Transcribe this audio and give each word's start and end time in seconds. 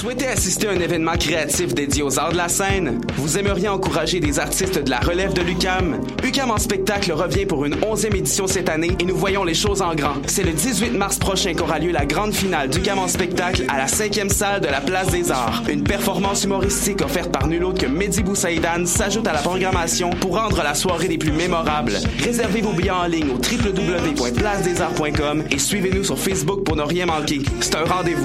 souhaitez 0.00 0.28
assister 0.28 0.66
à 0.66 0.70
un 0.70 0.80
événement 0.80 1.12
créatif 1.12 1.74
dédié 1.74 2.02
aux 2.02 2.18
arts 2.18 2.32
de 2.32 2.38
la 2.38 2.48
scène? 2.48 3.02
Vous 3.16 3.36
aimeriez 3.36 3.68
encourager 3.68 4.18
des 4.18 4.38
artistes 4.38 4.82
de 4.82 4.88
la 4.88 4.98
relève 4.98 5.34
de 5.34 5.42
l'UCAM? 5.42 6.00
UCAM 6.24 6.50
en 6.50 6.56
spectacle 6.56 7.12
revient 7.12 7.44
pour 7.44 7.66
une 7.66 7.76
onzième 7.84 8.16
édition 8.16 8.46
cette 8.46 8.70
année 8.70 8.96
et 8.98 9.04
nous 9.04 9.14
voyons 9.14 9.44
les 9.44 9.52
choses 9.52 9.82
en 9.82 9.94
grand. 9.94 10.14
C'est 10.26 10.42
le 10.42 10.52
18 10.52 10.92
mars 10.92 11.18
prochain 11.18 11.52
qu'aura 11.52 11.78
lieu 11.78 11.92
la 11.92 12.06
grande 12.06 12.32
finale 12.32 12.70
d'UCAM 12.70 12.98
en 12.98 13.08
spectacle 13.08 13.64
à 13.68 13.76
la 13.76 13.88
cinquième 13.88 14.30
salle 14.30 14.62
de 14.62 14.68
la 14.68 14.80
Place 14.80 15.10
des 15.10 15.30
Arts. 15.30 15.64
Une 15.68 15.84
performance 15.84 16.44
humoristique 16.44 17.02
offerte 17.02 17.30
par 17.30 17.46
nul 17.46 17.62
autre 17.62 17.82
que 17.82 17.86
Mehdi 17.86 18.22
Boussaïdan 18.22 18.86
s'ajoute 18.86 19.28
à 19.28 19.34
la 19.34 19.40
programmation 19.40 20.08
pour 20.08 20.38
rendre 20.38 20.62
la 20.62 20.74
soirée 20.74 21.08
des 21.08 21.18
plus 21.18 21.32
mémorables. 21.32 21.98
Réservez 22.24 22.62
vos 22.62 22.72
billets 22.72 22.90
en 22.90 23.04
ligne 23.04 23.32
au 23.32 23.36
www.placedesarts.com 23.36 25.44
et 25.50 25.58
suivez-nous 25.58 26.04
sur 26.04 26.18
Facebook 26.18 26.64
pour 26.64 26.76
ne 26.76 26.84
rien 26.84 27.04
manquer. 27.04 27.42
C'est 27.60 27.74
un 27.74 27.84
rendez-vous. 27.84 28.24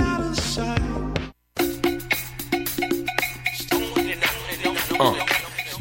Uh. 4.99 5.13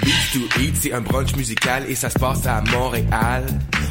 Beats 0.00 0.32
to 0.32 0.60
Eat, 0.60 0.76
c'est 0.76 0.92
un 0.92 1.00
brunch 1.00 1.36
musical 1.36 1.84
et 1.88 1.94
ça 1.94 2.10
se 2.10 2.18
passe 2.18 2.46
à 2.46 2.60
Montréal. 2.62 3.44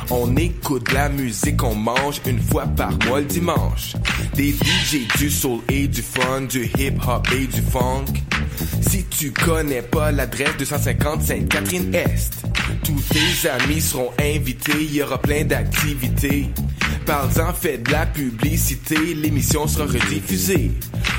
On 0.10 0.36
écoute 0.36 0.92
la 0.92 1.08
musique, 1.08 1.64
on 1.64 1.76
mange 1.76 2.20
une 2.26 2.42
fois 2.42 2.66
par 2.66 2.92
mois 3.06 3.20
le 3.20 3.26
dimanche. 3.26 3.94
Des 4.34 4.52
DJ, 4.52 5.08
du 5.18 5.30
soul 5.30 5.62
et 5.70 5.88
du 5.88 6.02
fun, 6.02 6.42
du 6.42 6.66
hip 6.78 6.98
hop 7.08 7.28
et 7.34 7.48
du 7.48 7.62
funk. 7.62 8.06
Si 8.82 9.06
tu 9.06 9.32
connais 9.32 9.82
pas 9.82 10.12
l'adresse 10.12 10.58
250 10.58 11.22
Sainte-Catherine-Est, 11.22 12.44
tous 12.84 13.02
tes 13.10 13.50
amis 13.50 13.82
seront 13.82 14.12
invités, 14.20 14.74
il 14.82 14.96
y 14.96 15.02
aura 15.02 15.20
plein 15.20 15.46
d'activités. 15.46 16.50
Parle-en, 17.06 17.54
fais 17.54 17.78
de 17.78 17.92
la 17.92 18.06
publicité, 18.06 18.96
l'émission 19.16 19.68
sera 19.68 19.86
rediffusée 19.86 20.72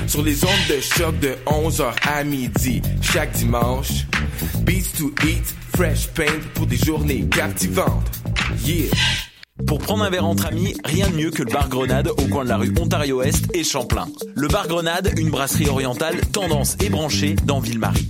sur 0.07 0.23
les 0.23 0.43
ondes 0.43 0.67
de 0.69 0.79
choc 0.79 1.19
de 1.19 1.35
11h 1.45 1.93
à 2.07 2.23
midi 2.23 2.81
chaque 3.01 3.31
dimanche. 3.33 4.05
Beats 4.61 4.97
to 4.97 5.13
eat, 5.27 5.55
fresh 5.75 6.07
paint 6.07 6.41
pour 6.55 6.65
des 6.65 6.77
journées 6.77 7.27
captivantes. 7.29 8.09
Yeah! 8.63 8.89
Pour 9.67 9.79
prendre 9.79 10.03
un 10.03 10.09
verre 10.09 10.25
entre 10.25 10.47
amis, 10.47 10.75
rien 10.83 11.09
de 11.09 11.15
mieux 11.15 11.31
que 11.31 11.43
le 11.43 11.51
bar 11.51 11.69
Grenade 11.69 12.09
au 12.09 12.27
coin 12.29 12.43
de 12.43 12.49
la 12.49 12.57
rue 12.57 12.73
Ontario-Est 12.79 13.55
et 13.55 13.63
Champlain. 13.63 14.07
Le 14.35 14.47
bar 14.47 14.67
Grenade, 14.67 15.13
une 15.17 15.29
brasserie 15.29 15.69
orientale 15.69 16.19
tendance 16.33 16.75
et 16.83 16.89
branchée 16.89 17.35
dans 17.45 17.59
Ville-Marie. 17.59 18.09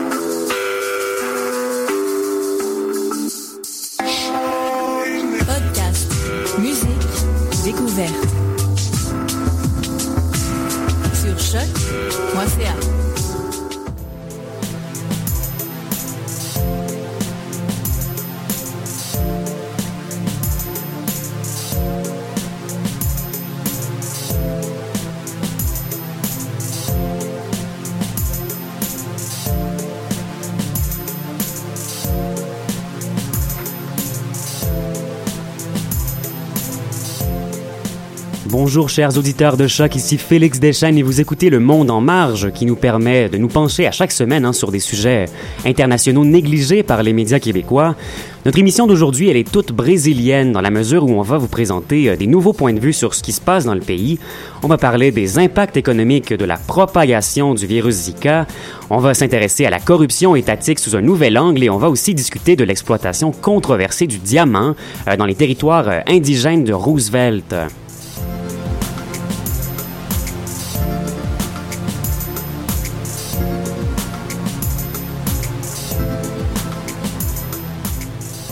Bonjour 38.71 38.87
chers 38.87 39.17
auditeurs 39.17 39.57
de 39.57 39.67
choc, 39.67 39.97
ici 39.97 40.17
Félix 40.17 40.57
Deschênes 40.61 40.97
et 40.97 41.03
vous 41.03 41.19
écoutez 41.19 41.49
Le 41.49 41.59
Monde 41.59 41.91
en 41.91 41.99
marge 41.99 42.53
qui 42.53 42.65
nous 42.65 42.77
permet 42.77 43.27
de 43.27 43.37
nous 43.37 43.49
pencher 43.49 43.85
à 43.85 43.91
chaque 43.91 44.13
semaine 44.13 44.45
hein, 44.45 44.53
sur 44.53 44.71
des 44.71 44.79
sujets 44.79 45.25
internationaux 45.65 46.23
négligés 46.23 46.81
par 46.81 47.03
les 47.03 47.11
médias 47.11 47.39
québécois. 47.39 47.97
Notre 48.45 48.59
émission 48.59 48.87
d'aujourd'hui, 48.87 49.27
elle 49.27 49.35
est 49.35 49.51
toute 49.51 49.73
brésilienne 49.73 50.53
dans 50.53 50.61
la 50.61 50.69
mesure 50.69 51.03
où 51.03 51.09
on 51.09 51.21
va 51.21 51.37
vous 51.37 51.49
présenter 51.49 52.09
euh, 52.09 52.15
des 52.15 52.27
nouveaux 52.27 52.53
points 52.53 52.71
de 52.71 52.79
vue 52.79 52.93
sur 52.93 53.13
ce 53.13 53.21
qui 53.21 53.33
se 53.33 53.41
passe 53.41 53.65
dans 53.65 53.75
le 53.75 53.81
pays. 53.81 54.19
On 54.63 54.69
va 54.69 54.77
parler 54.77 55.11
des 55.11 55.37
impacts 55.37 55.75
économiques 55.75 56.31
de 56.33 56.45
la 56.45 56.55
propagation 56.55 57.53
du 57.53 57.65
virus 57.65 57.95
Zika. 57.95 58.47
On 58.89 58.99
va 58.99 59.13
s'intéresser 59.13 59.65
à 59.65 59.69
la 59.69 59.79
corruption 59.79 60.33
étatique 60.33 60.79
sous 60.79 60.95
un 60.95 61.01
nouvel 61.01 61.37
angle 61.37 61.61
et 61.61 61.69
on 61.69 61.77
va 61.77 61.89
aussi 61.89 62.15
discuter 62.15 62.55
de 62.55 62.63
l'exploitation 62.63 63.33
controversée 63.33 64.07
du 64.07 64.17
diamant 64.17 64.75
euh, 65.09 65.17
dans 65.17 65.25
les 65.25 65.35
territoires 65.35 65.89
euh, 65.89 65.99
indigènes 66.07 66.63
de 66.63 66.71
Roosevelt. 66.71 67.53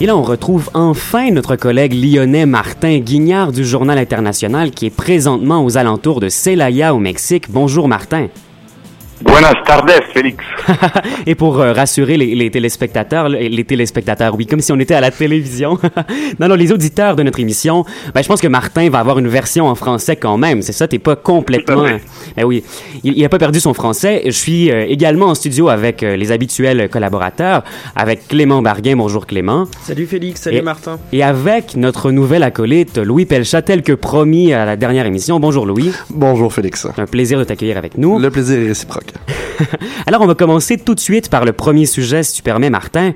Et 0.02 0.06
là, 0.06 0.16
on 0.16 0.24
retrouve 0.24 0.70
enfin 0.74 1.30
notre 1.30 1.58
collègue 1.58 1.94
lyonnais 1.94 2.46
Martin 2.46 3.00
Guignard 3.00 3.52
du 3.52 3.66
Journal 3.66 3.98
International 3.98 4.72
qui 4.72 4.86
est 4.86 4.96
présentement 4.96 5.66
aux 5.66 5.78
alentours 5.78 6.22
de 6.22 6.30
Celaya 6.30 6.96
au 6.96 7.00
Mexique. 7.00 7.52
Bonjour 7.52 7.90
Martin. 7.90 8.28
Buenas 9.22 9.54
tardes, 9.66 9.92
Félix. 10.14 10.44
Et 11.26 11.36
pour 11.36 11.60
euh, 11.60 11.74
rassurer 11.74 12.16
les, 12.16 12.36
les, 12.36 12.50
téléspectateurs, 12.50 13.28
les 13.28 13.64
téléspectateurs, 13.66 14.36
oui, 14.36 14.46
comme 14.46 14.62
si 14.62 14.72
on 14.72 14.80
était 14.80 14.94
à 14.94 15.02
la 15.02 15.12
télévision. 15.12 15.78
non, 16.40 16.48
non, 16.48 16.56
les 16.56 16.72
auditeurs 16.72 17.18
de 17.18 17.24
notre 17.24 17.40
émission, 17.40 17.84
ben, 18.14 18.22
je 18.22 18.28
pense 18.28 18.40
que 18.40 18.48
Martin 18.48 18.90
va 18.90 19.00
avoir 19.00 19.20
une 19.20 19.28
version 19.28 19.68
en 19.68 19.76
français 19.76 20.16
quand 20.16 20.38
même. 20.38 20.62
C'est 20.62 20.72
ça, 20.72 20.88
t'es 20.88 21.00
pas 21.00 21.18
complètement. 21.18 21.84
Ben 22.38 22.46
oui, 22.46 22.64
il, 23.04 23.18
il 23.18 23.26
a 23.26 23.30
pas 23.30 23.38
perdu 23.38 23.60
son 23.60 23.74
français. 23.74 24.22
Je 24.26 24.32
suis 24.32 24.72
euh, 24.72 24.86
également 24.88 25.28
en 25.28 25.36
studio 25.36 25.68
avec 25.68 26.02
euh, 26.02 26.16
les 26.16 26.32
habituels 26.32 26.88
collaborateurs, 26.90 27.64
avec 27.98 28.28
Clément 28.30 28.62
Barguin. 28.62 28.96
Bonjour 28.96 29.28
Clément. 29.28 29.68
Salut 29.84 30.06
Félix, 30.06 30.42
salut 30.42 30.58
et, 30.58 30.62
Martin. 30.62 30.98
Et 31.12 31.24
avec 31.24 31.76
notre 31.76 32.12
nouvel 32.12 32.44
acolyte, 32.44 32.98
Louis 32.98 33.26
Pelchat, 33.26 33.64
tel 33.64 33.84
que 33.84 33.94
promis 33.94 34.54
à 34.54 34.66
la 34.66 34.78
dernière 34.78 35.06
émission. 35.06 35.42
Bonjour 35.42 35.66
Louis. 35.66 35.92
Bonjour 36.10 36.54
Félix. 36.54 36.88
Un 36.98 37.06
plaisir 37.06 37.38
de 37.38 37.44
t'accueillir 37.44 37.78
avec 37.78 37.98
nous. 37.98 38.18
Le 38.18 38.30
plaisir 38.30 38.60
est 38.60 38.68
réciproque. 38.68 39.09
Alors, 40.08 40.22
on 40.22 40.28
va 40.28 40.36
commencer 40.36 40.78
tout 40.78 40.96
de 40.96 41.00
suite 41.00 41.30
par 41.30 41.46
le 41.46 41.54
premier 41.54 41.86
sujet, 41.86 42.24
si 42.24 42.34
tu 42.34 42.42
permets, 42.42 42.70
Martin. 42.70 43.14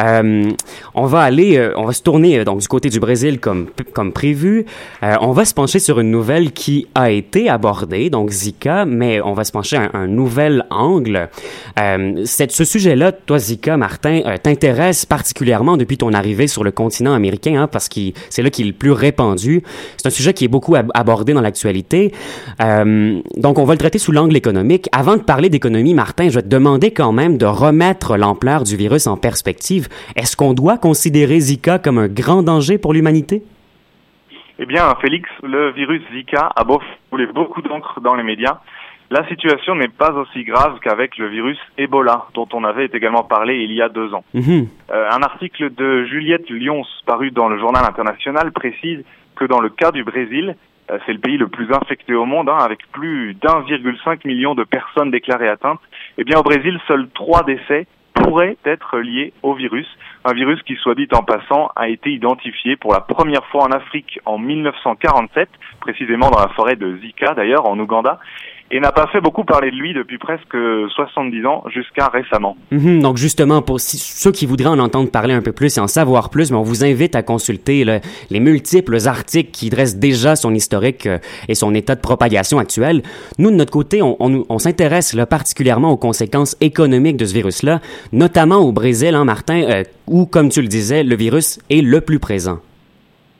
Euh, 0.00 0.50
on 0.94 1.06
va 1.06 1.20
aller, 1.20 1.56
euh, 1.56 1.72
on 1.76 1.84
va 1.84 1.92
se 1.92 2.02
tourner 2.02 2.38
euh, 2.38 2.44
donc 2.44 2.60
du 2.60 2.68
côté 2.68 2.88
du 2.88 3.00
Brésil 3.00 3.40
comme 3.40 3.68
comme 3.92 4.12
prévu. 4.12 4.66
On 5.02 5.32
va 5.32 5.44
se 5.44 5.54
pencher 5.54 5.78
sur 5.78 6.00
une 6.00 6.10
nouvelle 6.10 6.52
qui 6.52 6.86
a 6.94 7.10
été 7.10 7.48
abordée, 7.48 8.10
donc 8.10 8.30
Zika, 8.30 8.84
mais 8.84 9.20
on 9.20 9.32
va 9.32 9.44
se 9.44 9.52
pencher 9.52 9.76
à 9.76 9.90
un, 9.94 10.06
nouvel 10.06 10.64
angle. 10.70 11.28
Ce 11.76 12.64
sujet-là, 12.64 13.12
toi, 13.12 13.38
Zika, 13.38 13.76
Martin, 13.76 14.22
t'intéresse 14.42 15.06
particulièrement 15.06 15.76
depuis 15.76 15.98
ton 15.98 16.12
arrivée 16.12 16.46
sur 16.46 16.64
le 16.64 16.70
continent 16.70 17.14
américain, 17.14 17.62
hein, 17.62 17.68
parce 17.68 17.88
que 17.88 18.00
c'est 18.30 18.42
là 18.42 18.50
qu'il 18.50 18.66
est 18.66 18.70
le 18.70 18.74
plus 18.74 18.92
répandu. 18.92 19.62
C'est 19.96 20.06
un 20.06 20.10
sujet 20.10 20.32
qui 20.32 20.44
est 20.44 20.48
beaucoup 20.48 20.74
ab 20.74 20.90
abordé 20.94 21.32
dans 21.34 21.40
l'actualité. 21.40 22.12
donc, 22.58 23.58
on 23.58 23.64
va 23.64 23.74
le 23.74 23.78
traiter 23.78 23.98
sous 23.98 24.12
l'angle 24.12 24.36
économique. 24.36 24.88
Avant 24.92 25.16
de 25.16 25.22
parler 25.22 25.33
d'économie, 25.42 25.94
Martin, 25.94 26.28
je 26.28 26.36
vais 26.36 26.42
te 26.42 26.48
demander 26.48 26.92
quand 26.92 27.12
même 27.12 27.38
de 27.38 27.46
remettre 27.46 28.16
l'ampleur 28.16 28.62
du 28.62 28.76
virus 28.76 29.06
en 29.06 29.16
perspective. 29.16 29.88
Est-ce 30.16 30.36
qu'on 30.36 30.54
doit 30.54 30.78
considérer 30.78 31.40
Zika 31.40 31.78
comme 31.78 31.98
un 31.98 32.08
grand 32.08 32.42
danger 32.42 32.78
pour 32.78 32.92
l'humanité? 32.92 33.42
Eh 34.58 34.66
bien, 34.66 34.94
Félix, 35.00 35.28
le 35.42 35.72
virus 35.72 36.02
Zika 36.12 36.50
a 36.54 36.64
beau 36.64 36.80
beaucoup 37.34 37.62
d'encre 37.62 38.00
dans 38.00 38.14
les 38.14 38.22
médias. 38.22 38.60
La 39.10 39.26
situation 39.28 39.74
n'est 39.74 39.88
pas 39.88 40.12
aussi 40.12 40.44
grave 40.44 40.78
qu'avec 40.80 41.18
le 41.18 41.28
virus 41.28 41.58
Ebola, 41.76 42.26
dont 42.34 42.48
on 42.52 42.64
avait 42.64 42.86
également 42.86 43.24
parlé 43.24 43.64
il 43.64 43.72
y 43.72 43.82
a 43.82 43.88
deux 43.88 44.14
ans. 44.14 44.24
Mm-hmm. 44.34 44.68
Euh, 44.92 45.08
un 45.10 45.22
article 45.22 45.74
de 45.74 46.04
Juliette 46.04 46.48
Lyons, 46.48 46.84
paru 47.04 47.30
dans 47.30 47.48
le 47.48 47.58
journal 47.58 47.84
international, 47.84 48.52
précise 48.52 49.04
que 49.36 49.44
dans 49.44 49.60
le 49.60 49.68
cas 49.68 49.90
du 49.90 50.04
Brésil, 50.04 50.56
c'est 51.06 51.12
le 51.12 51.18
pays 51.18 51.36
le 51.36 51.48
plus 51.48 51.72
infecté 51.72 52.14
au 52.14 52.24
monde, 52.24 52.48
hein, 52.48 52.58
avec 52.58 52.80
plus 52.92 53.34
d'1,5 53.34 54.26
million 54.26 54.54
de 54.54 54.64
personnes 54.64 55.10
déclarées 55.10 55.48
atteintes. 55.48 55.80
Eh 56.18 56.24
bien, 56.24 56.38
au 56.38 56.42
Brésil, 56.42 56.78
seuls 56.86 57.08
trois 57.14 57.42
décès 57.42 57.86
pourraient 58.14 58.56
être 58.64 58.98
liés 58.98 59.32
au 59.42 59.54
virus. 59.54 59.86
Un 60.24 60.32
virus 60.32 60.62
qui, 60.62 60.76
soit 60.76 60.94
dit 60.94 61.08
en 61.12 61.22
passant, 61.22 61.70
a 61.76 61.88
été 61.88 62.10
identifié 62.10 62.76
pour 62.76 62.92
la 62.92 63.00
première 63.00 63.44
fois 63.46 63.64
en 63.64 63.72
Afrique 63.72 64.20
en 64.24 64.38
1947, 64.38 65.48
précisément 65.80 66.30
dans 66.30 66.40
la 66.40 66.48
forêt 66.48 66.76
de 66.76 66.96
Zika, 66.98 67.34
d'ailleurs, 67.34 67.66
en 67.66 67.78
Ouganda. 67.78 68.20
Et 68.74 68.80
n'a 68.80 68.90
pas 68.90 69.06
fait 69.06 69.20
beaucoup 69.20 69.44
parler 69.44 69.70
de 69.70 69.76
lui 69.76 69.94
depuis 69.94 70.18
presque 70.18 70.56
70 70.96 71.46
ans 71.46 71.62
jusqu'à 71.72 72.08
récemment. 72.08 72.56
Mhm, 72.72 73.02
donc 73.02 73.18
justement, 73.18 73.62
pour 73.62 73.78
ceux 73.78 74.32
qui 74.32 74.46
voudraient 74.46 74.68
en 74.68 74.80
entendre 74.80 75.12
parler 75.12 75.32
un 75.32 75.42
peu 75.42 75.52
plus 75.52 75.76
et 75.76 75.80
en 75.80 75.86
savoir 75.86 76.28
plus, 76.28 76.50
mais 76.50 76.56
on 76.56 76.64
vous 76.64 76.84
invite 76.84 77.14
à 77.14 77.22
consulter 77.22 77.84
les 78.30 78.40
multiples 78.40 78.96
articles 79.06 79.52
qui 79.52 79.70
dressent 79.70 79.98
déjà 79.98 80.34
son 80.34 80.52
historique 80.52 81.06
euh, 81.06 81.18
et 81.48 81.54
son 81.54 81.72
état 81.72 81.94
de 81.94 82.00
propagation 82.00 82.58
actuel. 82.58 83.02
Nous, 83.38 83.52
de 83.52 83.54
notre 83.54 83.70
côté, 83.70 84.02
on, 84.02 84.16
on, 84.18 84.58
s'intéresse 84.58 85.16
particulièrement 85.30 85.92
aux 85.92 85.96
conséquences 85.96 86.56
économiques 86.60 87.16
de 87.16 87.26
ce 87.26 87.34
virus-là, 87.34 87.80
notamment 88.12 88.58
au 88.58 88.72
Brésil, 88.72 89.14
hein, 89.14 89.24
Martin, 89.24 89.62
euh, 89.70 89.84
où, 90.08 90.26
comme 90.26 90.48
tu 90.48 90.60
le 90.60 90.68
disais, 90.68 91.04
le 91.04 91.14
virus 91.14 91.60
est 91.70 91.80
le 91.80 92.00
plus 92.00 92.18
présent. 92.18 92.58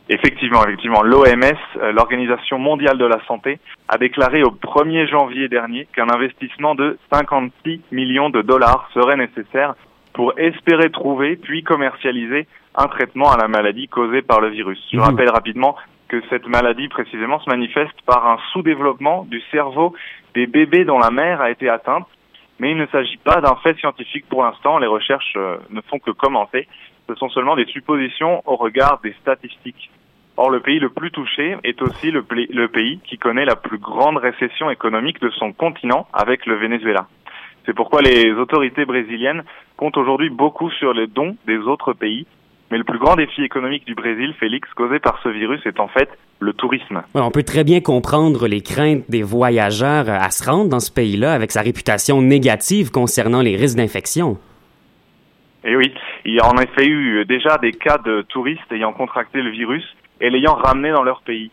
Effectivement, 0.09 0.63
effectivement. 0.65 1.03
L'OMS, 1.03 1.57
euh, 1.77 1.93
l'Organisation 1.93 2.59
mondiale 2.59 2.99
de 2.99 3.07
la 3.07 3.25
santé, 3.27 3.59
a 3.89 3.97
déclaré 3.97 4.43
au 4.43 4.51
1er 4.51 5.09
janvier 5.09 5.49
dernier 5.49 5.87
qu'un 5.95 6.11
investissement 6.11 6.75
de 6.75 6.99
56 7.11 7.81
millions 7.91 8.29
de 8.29 8.43
dollars 8.43 8.89
serait 8.93 9.17
nécessaire 9.17 9.75
pour 10.13 10.39
espérer 10.39 10.91
trouver 10.91 11.37
puis 11.37 11.63
commercialiser 11.63 12.47
un 12.75 12.87
traitement 12.89 13.33
à 13.33 13.39
la 13.39 13.49
maladie 13.49 13.89
causée 13.89 14.21
par 14.21 14.41
le 14.41 14.49
virus. 14.49 14.79
Je 14.93 14.99
mmh. 14.99 15.01
rappelle 15.01 15.31
rapidement 15.31 15.77
que 16.09 16.23
cette 16.29 16.47
maladie 16.47 16.89
précisément 16.89 17.41
se 17.41 17.49
manifeste 17.49 18.01
par 18.07 18.27
un 18.27 18.39
sous-développement 18.53 19.25
du 19.25 19.41
cerveau 19.51 19.95
des 20.35 20.47
bébés 20.47 20.85
dont 20.85 20.99
la 20.99 21.11
mère 21.11 21.41
a 21.41 21.51
été 21.51 21.69
atteinte, 21.69 22.07
mais 22.59 22.73
il 22.73 22.77
ne 22.77 22.87
s'agit 22.87 23.17
pas 23.17 23.41
d'un 23.41 23.57
fait 23.63 23.77
scientifique 23.79 24.27
pour 24.29 24.45
l'instant, 24.45 24.79
les 24.79 24.87
recherches 24.87 25.35
euh, 25.37 25.57
ne 25.71 25.81
font 25.83 25.99
que 25.99 26.11
commencer 26.11 26.69
ce 27.09 27.15
sont 27.17 27.29
seulement 27.29 27.57
des 27.57 27.67
suppositions 27.67 28.43
au 28.47 28.57
regard 28.57 29.01
des 29.03 29.15
statistiques. 29.21 29.91
Or, 30.37 30.51
le 30.51 30.61
pays 30.61 30.81
le 30.81 30.89
plus 30.89 31.11
touché 31.11 31.57
est 31.63 31.81
aussi 31.81 32.11
le, 32.11 32.23
pays 32.23 32.99
qui 33.05 33.19
connaît 33.19 33.45
la 33.45 33.55
plus 33.55 33.79
grande 33.79 34.17
récession 34.17 34.69
économique 34.69 35.21
de 35.21 35.31
son 35.31 35.53
continent 35.53 36.09
avec 36.13 36.47
le 36.47 36.57
Venezuela. 36.57 37.07
C'est 37.67 37.75
pourquoi 37.75 38.03
les 38.03 38.33
autorités 38.33 38.85
brésiliennes 38.85 39.45
comptent 39.77 39.97
aujourd'hui 39.97 40.31
beaucoup 40.31 40.71
sur 40.73 40.93
les 40.93 41.07
dons 41.07 41.37
des 41.47 41.59
autres 41.59 41.93
pays. 41.93 42.27
Mais 42.71 42.79
le 42.79 42.85
plus 42.85 42.99
grand 42.99 43.15
défi 43.15 43.45
économique 43.45 43.87
du 43.87 43.95
Brésil, 43.95 44.35
Félix, 44.41 44.69
causé 44.75 44.99
par 44.99 45.21
ce 45.23 45.29
virus, 45.29 45.61
est 45.67 45.79
en 45.79 45.87
fait 45.87 46.09
le 46.41 46.53
tourisme. 46.53 47.03
on 47.15 47.31
peut 47.31 47.45
très 47.45 47.63
bien 47.63 47.81
comprendre 47.81 48.49
les 48.49 48.61
craintes 48.61 49.05
des 49.09 49.23
voyageurs 49.23 50.09
à 50.09 50.31
se 50.31 50.51
rendre 50.51 50.69
dans 50.69 50.81
ce 50.81 50.91
pays-là 50.91 51.33
avec 51.33 51.53
sa 51.53 51.61
réputation 51.61 52.21
négative 52.21 52.91
concernant 52.91 53.41
les 53.41 53.57
risques 53.57 53.77
d'infection. 53.77 54.39
Et 55.65 55.77
oui, 55.77 55.95
il 56.25 56.35
y 56.35 56.41
a 56.41 56.47
en 56.47 56.59
effet 56.59 56.87
eu 56.87 57.25
déjà 57.25 57.57
des 57.59 57.73
cas 57.73 57.99
de 57.99 58.23
touristes 58.23 58.71
ayant 58.71 58.93
contracté 58.93 59.41
le 59.41 59.51
virus 59.51 59.85
et 60.21 60.31
l'ayant 60.31 60.55
ramené 60.55 60.91
dans 60.91 61.03
leur 61.03 61.23
pays. 61.23 61.51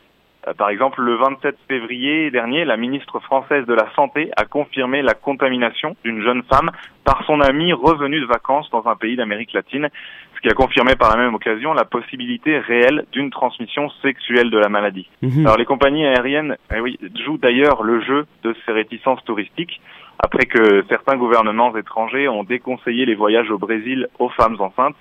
Euh, 0.47 0.53
par 0.53 0.69
exemple, 0.69 1.01
le 1.01 1.15
27 1.15 1.55
février 1.67 2.31
dernier, 2.31 2.65
la 2.65 2.77
ministre 2.77 3.19
française 3.19 3.65
de 3.65 3.73
la 3.73 3.87
Santé 3.95 4.31
a 4.35 4.45
confirmé 4.45 5.01
la 5.01 5.13
contamination 5.13 5.95
d'une 6.03 6.21
jeune 6.21 6.43
femme 6.43 6.71
par 7.03 7.23
son 7.25 7.39
amie 7.41 7.73
revenue 7.73 8.19
de 8.19 8.25
vacances 8.25 8.69
dans 8.71 8.87
un 8.87 8.95
pays 8.95 9.15
d'Amérique 9.15 9.53
latine, 9.53 9.89
ce 10.35 10.41
qui 10.41 10.49
a 10.49 10.53
confirmé 10.53 10.95
par 10.95 11.15
la 11.15 11.17
même 11.17 11.35
occasion 11.35 11.73
la 11.73 11.85
possibilité 11.85 12.57
réelle 12.57 13.05
d'une 13.11 13.29
transmission 13.29 13.89
sexuelle 14.01 14.49
de 14.49 14.57
la 14.57 14.69
maladie. 14.69 15.07
Mhm. 15.21 15.45
Alors 15.45 15.57
les 15.57 15.65
compagnies 15.65 16.05
aériennes 16.05 16.57
eh 16.75 16.79
oui, 16.79 16.97
jouent 17.23 17.37
d'ailleurs 17.37 17.83
le 17.83 18.01
jeu 18.01 18.25
de 18.43 18.55
ces 18.65 18.71
réticences 18.71 19.23
touristiques 19.25 19.79
après 20.21 20.45
que 20.45 20.85
certains 20.87 21.17
gouvernements 21.17 21.75
étrangers 21.75 22.27
ont 22.27 22.43
déconseillé 22.43 23.05
les 23.05 23.15
voyages 23.15 23.49
au 23.49 23.57
Brésil 23.57 24.07
aux 24.19 24.29
femmes 24.29 24.57
enceintes. 24.59 24.95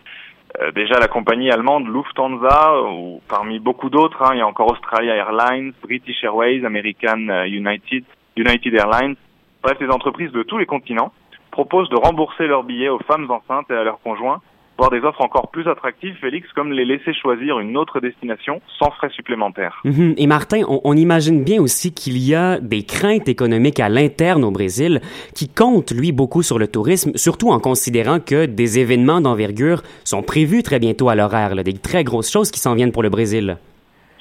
Euh, 0.61 0.73
déjà 0.73 0.99
la 0.99 1.09
compagnie 1.09 1.51
allemande 1.51 1.87
Lufthansa, 1.87 2.83
ou 2.91 3.21
parmi 3.29 3.61
beaucoup 3.61 3.91
d'autres, 3.91 4.23
hein, 4.23 4.31
il 4.33 4.39
y 4.39 4.41
a 4.41 4.47
encore 4.47 4.73
Australia 4.73 5.15
Airlines, 5.15 5.73
British 5.83 6.25
Airways, 6.25 6.65
American 6.65 7.29
euh, 7.29 7.45
United, 7.45 8.05
United 8.37 8.75
Airlines, 8.75 9.15
bref, 9.63 9.77
les 9.81 9.91
entreprises 9.91 10.33
de 10.33 10.43
tous 10.43 10.59
les 10.59 10.67
continents 10.67 11.13
proposent 11.51 11.91
de 11.91 11.97
rembourser 11.97 12.47
leurs 12.47 12.65
billets 12.65 12.89
aux 12.89 13.01
femmes 13.01 13.31
enceintes 13.31 13.71
et 13.71 13.75
à 13.75 13.85
leurs 13.85 14.01
conjoints 14.01 14.41
voir 14.81 14.91
des 14.91 15.07
offres 15.07 15.21
encore 15.21 15.51
plus 15.51 15.69
attractives, 15.69 16.15
Félix, 16.23 16.49
comme 16.55 16.73
les 16.73 16.87
laisser 16.87 17.13
choisir 17.13 17.59
une 17.61 17.77
autre 17.77 18.01
destination 18.01 18.63
sans 18.79 18.91
frais 18.93 19.11
supplémentaires. 19.11 19.79
Mhm. 19.85 20.15
Et 20.17 20.27
Martin, 20.27 20.63
on, 20.67 20.97
imagine 20.97 21.45
bien 21.45 21.61
aussi 21.61 21.93
qu'il 21.93 22.17
y 22.17 22.35
a 22.35 22.59
des 22.59 22.85
craintes 22.85 23.29
économiques 23.29 23.79
à 23.79 23.91
l'interne 23.91 24.43
au 24.43 24.51
Brésil 24.51 25.03
qui 25.35 25.51
comptent, 25.51 25.93
lui, 25.93 26.13
beaucoup 26.13 26.43
sur 26.43 26.59
le 26.59 26.67
tourisme, 26.67 27.13
surtout 27.15 27.51
en 27.51 27.61
considérant 27.61 28.21
que 28.21 28.47
des 28.47 28.79
événements 28.79 29.21
d'envergure 29.21 29.83
sont 30.05 30.23
prévus 30.23 30.63
très 30.63 30.79
bientôt 30.79 31.11
à 31.11 31.15
l'horaire, 31.15 31.55
des 31.63 31.75
très 31.75 32.03
grosses 32.03 32.31
choses 32.31 32.51
qui 32.51 32.59
s'en 32.59 32.75
viennent 32.75 32.93
pour 32.93 33.03
le 33.03 33.11
Brésil. 33.11 33.59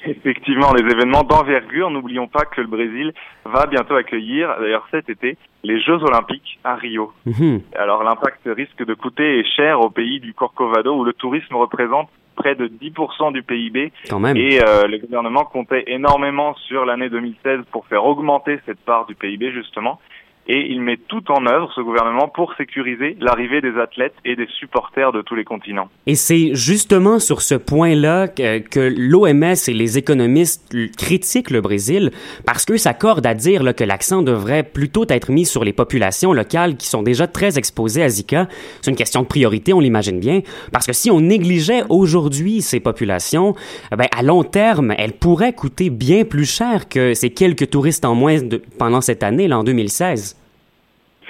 Effectivement, 0.06 0.72
les 0.72 0.90
événements 0.90 1.24
d'envergure, 1.24 1.90
n'oublions 1.90 2.26
pas 2.26 2.44
que 2.44 2.60
le 2.60 2.66
Brésil 2.66 3.12
va 3.44 3.66
bientôt 3.66 3.94
accueillir, 3.94 4.54
d'ailleurs 4.58 4.86
cet 4.90 5.08
été, 5.08 5.36
les 5.62 5.80
Jeux 5.80 6.02
Olympiques 6.02 6.58
à 6.64 6.74
Rio. 6.74 7.12
Mhm. 7.26 7.60
Alors 7.76 8.02
l'impact 8.02 8.40
risque 8.46 8.84
de 8.84 8.94
coûter 8.94 9.44
cher 9.56 9.80
au 9.80 9.90
pays 9.90 10.20
du 10.20 10.32
Corcovado 10.32 10.96
où 10.96 11.04
le 11.04 11.12
tourisme 11.12 11.54
représente 11.54 12.08
près 12.36 12.54
de 12.54 12.68
10% 12.68 13.32
du 13.32 13.42
PIB. 13.42 13.92
Quand 14.08 14.20
même. 14.20 14.36
Et 14.36 14.60
euh, 14.62 14.86
le 14.86 14.98
gouvernement 14.98 15.44
comptait 15.44 15.84
énormément 15.88 16.54
sur 16.68 16.86
l'année 16.86 17.10
2016 17.10 17.60
pour 17.70 17.86
faire 17.86 18.04
augmenter 18.04 18.58
cette 18.64 18.80
part 18.80 19.04
du 19.06 19.14
PIB 19.14 19.52
justement 19.52 20.00
et 20.46 20.66
il 20.70 20.80
met 20.80 20.96
tout 20.96 21.30
en 21.30 21.46
œuvre, 21.46 21.70
ce 21.74 21.80
gouvernement, 21.80 22.28
pour 22.28 22.54
sécuriser 22.54 23.16
l'arrivée 23.20 23.60
des 23.60 23.78
athlètes 23.78 24.14
et 24.24 24.34
des 24.34 24.48
supporters 24.58 25.12
de 25.12 25.22
tous 25.22 25.36
les 25.36 25.44
continents. 25.44 25.88
Et 26.06 26.16
c'est 26.16 26.54
justement 26.54 27.20
sur 27.20 27.40
ce 27.40 27.54
point-là 27.54 28.26
que, 28.26 28.58
que 28.58 28.92
l'OMS 28.96 29.54
et 29.68 29.72
les 29.72 29.98
économistes 29.98 30.74
critiquent 30.96 31.50
le 31.50 31.60
Brésil, 31.60 32.10
parce 32.46 32.64
qu'eux 32.64 32.78
s'accordent 32.78 33.26
à 33.26 33.34
dire 33.34 33.74
que 33.76 33.84
l'accent 33.84 34.22
devrait 34.22 34.64
plutôt 34.64 35.04
être 35.08 35.30
mis 35.30 35.46
sur 35.46 35.62
les 35.62 35.72
populations 35.72 36.32
locales 36.32 36.76
qui 36.76 36.88
sont 36.88 37.02
déjà 37.02 37.26
très 37.26 37.56
exposées 37.56 38.02
à 38.02 38.08
Zika. 38.08 38.48
C'est 38.80 38.90
une 38.90 38.96
question 38.96 39.22
de 39.22 39.26
priorité, 39.26 39.72
on 39.72 39.80
l'imagine 39.80 40.18
bien, 40.18 40.40
parce 40.72 40.86
que 40.86 40.92
si 40.92 41.10
on 41.10 41.20
négligeait 41.20 41.84
aujourd'hui 41.88 42.60
ces 42.62 42.80
populations, 42.80 43.54
eh 43.92 44.04
à 44.10 44.22
long 44.22 44.42
terme, 44.42 44.94
elles 44.98 45.12
pourraient 45.12 45.52
coûter 45.52 45.90
bien 45.90 46.24
plus 46.24 46.50
cher 46.50 46.88
que 46.88 47.14
ces 47.14 47.30
quelques 47.30 47.70
touristes 47.70 48.04
en 48.04 48.14
moins 48.14 48.38
pendant 48.78 49.00
cette 49.00 49.22
année, 49.22 49.46
là, 49.46 49.58
en 49.58 49.64
2016 49.64 50.39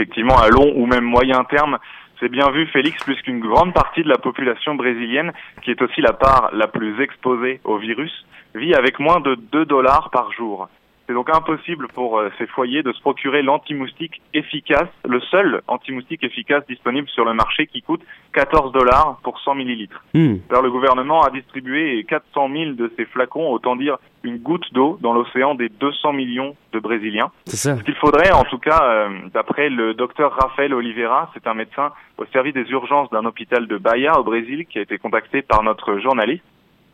effectivement 0.01 0.39
à 0.39 0.49
long 0.49 0.73
ou 0.77 0.87
même 0.87 1.05
moyen 1.05 1.45
terme, 1.45 1.79
c'est 2.19 2.31
bien 2.31 2.51
vu, 2.51 2.67
Félix, 2.67 3.03
puisqu'une 3.05 3.41
grande 3.41 3.75
partie 3.75 4.03
de 4.03 4.09
la 4.09 4.17
population 4.17 4.75
brésilienne, 4.75 5.33
qui 5.63 5.71
est 5.71 5.83
aussi 5.83 6.01
la 6.01 6.13
part 6.13 6.51
la 6.53 6.69
plus 6.69 7.03
exposée 7.03 7.61
au 7.65 7.77
virus, 7.77 8.25
vit 8.55 8.75
avec 8.75 8.99
moins 8.99 9.21
de 9.21 9.35
2 9.35 9.67
dollars 9.67 10.11
par 10.11 10.33
jour. 10.33 10.69
C'est 11.11 11.15
donc 11.15 11.29
impossible 11.29 11.89
pour 11.89 12.21
euh, 12.21 12.31
ces 12.39 12.47
foyers 12.47 12.85
de 12.85 12.93
se 12.93 13.01
procurer 13.01 13.43
l'anti-moustique 13.43 14.23
efficace, 14.33 14.87
le 15.05 15.19
seul 15.19 15.61
anti-moustique 15.67 16.23
efficace 16.23 16.65
disponible 16.69 17.09
sur 17.09 17.25
le 17.25 17.35
marché 17.35 17.67
qui 17.67 17.83
coûte 17.83 18.03
14 18.33 18.71
dollars 18.71 19.19
pour 19.25 19.41
100 19.41 19.57
millilitres. 19.57 20.05
Hmm. 20.15 20.37
Alors 20.51 20.63
le 20.63 20.71
gouvernement 20.71 21.23
a 21.23 21.31
distribué 21.31 22.07
400 22.09 22.49
000 22.53 22.71
de 22.75 22.93
ces 22.97 23.07
flacons, 23.07 23.51
autant 23.51 23.75
dire 23.75 23.97
une 24.23 24.39
goutte 24.39 24.73
d'eau 24.73 25.01
dans 25.01 25.13
l'océan 25.13 25.57
des 25.57 25.69
200 25.69 26.13
millions 26.13 26.55
de 26.73 26.79
Brésiliens. 26.79 27.33
Ça. 27.47 27.77
Ce 27.77 27.83
qu'il 27.83 27.97
faudrait, 27.97 28.31
en 28.31 28.45
tout 28.45 28.59
cas, 28.59 28.81
euh, 28.81 29.09
d'après 29.35 29.69
le 29.69 29.95
docteur 29.95 30.33
Rafael 30.41 30.73
Oliveira, 30.73 31.29
c'est 31.35 31.49
un 31.49 31.55
médecin 31.55 31.91
au 32.19 32.25
service 32.27 32.55
des 32.55 32.71
urgences 32.71 33.11
d'un 33.11 33.25
hôpital 33.25 33.67
de 33.67 33.79
Bahia 33.79 34.17
au 34.21 34.23
Brésil 34.23 34.65
qui 34.65 34.79
a 34.79 34.83
été 34.83 34.97
contacté 34.99 35.43
par 35.43 35.65
notre 35.65 35.99
journaliste. 35.99 36.45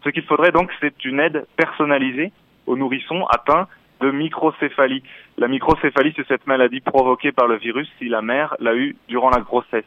Ce 0.05 0.09
qu'il 0.09 0.25
faudrait 0.25 0.53
donc, 0.53 0.71
c'est 0.81 1.05
une 1.05 1.21
aide 1.21 1.47
personnalisée 1.59 2.33
aux 2.67 2.79
nourrissons 2.79 3.27
atteints 3.27 3.69
de 4.01 4.11
microcéphalie. 4.11 5.03
La 5.39 5.49
microcéphalie, 5.49 6.13
c'est 6.17 6.27
cette 6.27 6.47
maladie 6.47 6.81
provoquée 6.81 7.33
par 7.33 7.47
le 7.47 7.57
virus 7.57 7.89
si 7.99 8.09
la 8.09 8.23
mère 8.23 8.55
l'a 8.61 8.75
eu 8.75 8.97
durant 9.09 9.31
la 9.31 9.41
grossesse. 9.41 9.85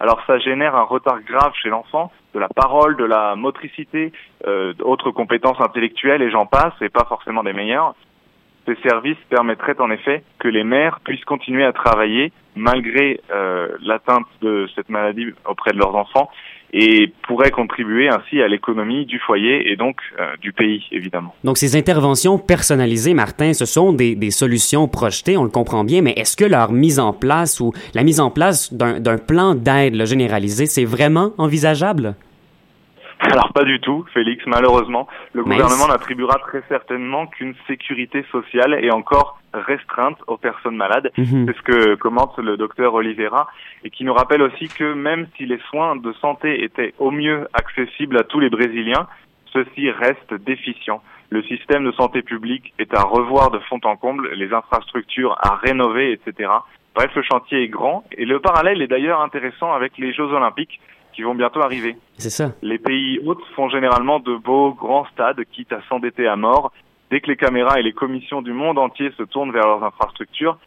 Alors 0.00 0.20
ça 0.26 0.38
génère 0.38 0.74
un 0.74 0.82
retard 0.82 1.22
grave 1.22 1.52
chez 1.62 1.68
l'enfant, 1.68 2.10
de 2.34 2.40
la 2.40 2.48
parole, 2.48 2.96
de 2.96 3.04
la 3.04 3.36
motricité, 3.36 4.12
euh, 4.46 4.72
d'autres 4.74 5.12
compétences 5.12 5.60
intellectuelles 5.60 6.20
et 6.20 6.30
j'en 6.30 6.46
passe, 6.46 6.74
et 6.80 6.88
pas 6.88 7.04
forcément 7.04 7.42
des 7.44 7.52
meilleures. 7.52 7.94
Ces 8.66 8.76
services 8.76 9.18
permettraient 9.28 9.80
en 9.80 9.90
effet 9.90 10.24
que 10.38 10.48
les 10.48 10.64
mères 10.64 11.00
puissent 11.00 11.24
continuer 11.24 11.64
à 11.64 11.72
travailler 11.72 12.32
malgré 12.56 13.20
euh, 13.30 13.68
l'atteinte 13.82 14.26
de 14.40 14.68
cette 14.74 14.88
maladie 14.88 15.26
auprès 15.46 15.72
de 15.72 15.78
leurs 15.78 15.94
enfants 15.94 16.30
et 16.74 17.12
pourrait 17.22 17.52
contribuer 17.52 18.08
ainsi 18.08 18.42
à 18.42 18.48
l'économie 18.48 19.06
du 19.06 19.20
foyer 19.20 19.70
et 19.70 19.76
donc 19.76 19.96
euh, 20.18 20.26
du 20.42 20.52
pays, 20.52 20.82
évidemment. 20.90 21.32
Donc 21.44 21.56
ces 21.56 21.76
interventions 21.76 22.36
personnalisées, 22.36 23.14
Martin, 23.14 23.52
ce 23.54 23.64
sont 23.64 23.92
des, 23.92 24.16
des 24.16 24.32
solutions 24.32 24.88
projetées, 24.88 25.36
on 25.36 25.44
le 25.44 25.50
comprend 25.50 25.84
bien, 25.84 26.02
mais 26.02 26.14
est-ce 26.16 26.36
que 26.36 26.44
leur 26.44 26.72
mise 26.72 26.98
en 26.98 27.12
place 27.12 27.60
ou 27.60 27.72
la 27.94 28.02
mise 28.02 28.18
en 28.18 28.30
place 28.30 28.74
d'un 28.74 29.18
plan 29.18 29.54
d'aide 29.54 30.04
généralisé, 30.04 30.66
c'est 30.66 30.84
vraiment 30.84 31.32
envisageable? 31.38 32.16
Alors 33.32 33.52
pas 33.52 33.64
du 33.64 33.80
tout, 33.80 34.04
Félix, 34.12 34.44
malheureusement. 34.46 35.08
Le 35.32 35.42
gouvernement 35.42 35.88
n'attribuera 35.88 36.38
très 36.38 36.62
certainement 36.68 37.26
qu'une 37.26 37.54
sécurité 37.66 38.24
sociale 38.30 38.78
et 38.82 38.90
encore 38.90 39.38
restreinte 39.54 40.18
aux 40.26 40.36
personnes 40.36 40.76
malades. 40.76 41.10
Mhm. 41.16 41.46
C'est 41.46 41.56
ce 41.56 41.62
que 41.62 41.94
commente 41.94 42.38
le 42.38 42.56
docteur 42.56 42.94
Oliveira 42.94 43.48
et 43.82 43.90
qui 43.90 44.04
nous 44.04 44.12
rappelle 44.12 44.42
aussi 44.42 44.68
que 44.68 44.92
même 44.92 45.26
si 45.36 45.46
les 45.46 45.58
soins 45.70 45.96
de 45.96 46.12
santé 46.14 46.64
étaient 46.64 46.92
au 46.98 47.10
mieux 47.10 47.48
accessibles 47.54 48.18
à 48.18 48.24
tous 48.24 48.40
les 48.40 48.50
Brésiliens, 48.50 49.06
ceux-ci 49.52 49.90
restent 49.90 50.34
déficients. 50.34 51.02
le 51.30 51.42
système 51.44 51.84
de 51.84 51.90
santé 51.92 52.22
publique 52.22 52.74
est 52.78 52.94
à 52.94 53.02
revoir 53.02 53.50
de 53.50 53.58
fond 53.60 53.80
en 53.84 53.96
comble, 53.96 54.30
les 54.34 54.52
infrastructures 54.52 55.36
à 55.42 55.56
rénover, 55.56 56.12
etc. 56.12 56.48
Bref, 56.94 57.10
le 57.16 57.22
chantier 57.22 57.64
est 57.64 57.68
grand 57.68 58.04
et 58.12 58.24
le 58.24 58.38
parallèle 58.38 58.82
est 58.82 58.86
d'ailleurs 58.86 59.20
intéressant 59.20 59.72
avec 59.72 59.98
les 59.98 60.12
Jeux 60.12 60.30
Olympiques 60.32 60.80
qui 61.14 61.22
vont 61.22 61.34
bientôt 61.34 61.62
arriver. 61.62 61.96
C'est 62.18 62.30
ça. 62.30 62.52
Les 62.62 62.78
pays 62.78 63.20
hôtes 63.24 63.44
font 63.54 63.68
généralement 63.68 64.20
de 64.20 64.36
beaux 64.36 64.72
grands 64.72 65.06
stades, 65.06 65.42
quitte 65.52 65.72
à 65.72 65.80
s'endetter 65.88 66.26
à 66.26 66.36
mort. 66.36 66.72
Dès 67.10 67.20
que 67.20 67.28
les 67.28 67.36
caméras 67.36 67.78
et 67.78 67.82
les 67.82 67.92
commissions 67.92 68.42
du 68.42 68.52
monde 68.52 68.78
entier 68.78 69.10
se 69.16 69.22
tournent 69.22 69.52
vers 69.52 69.66
leurs 69.66 69.84
infrastructures, 69.84 70.58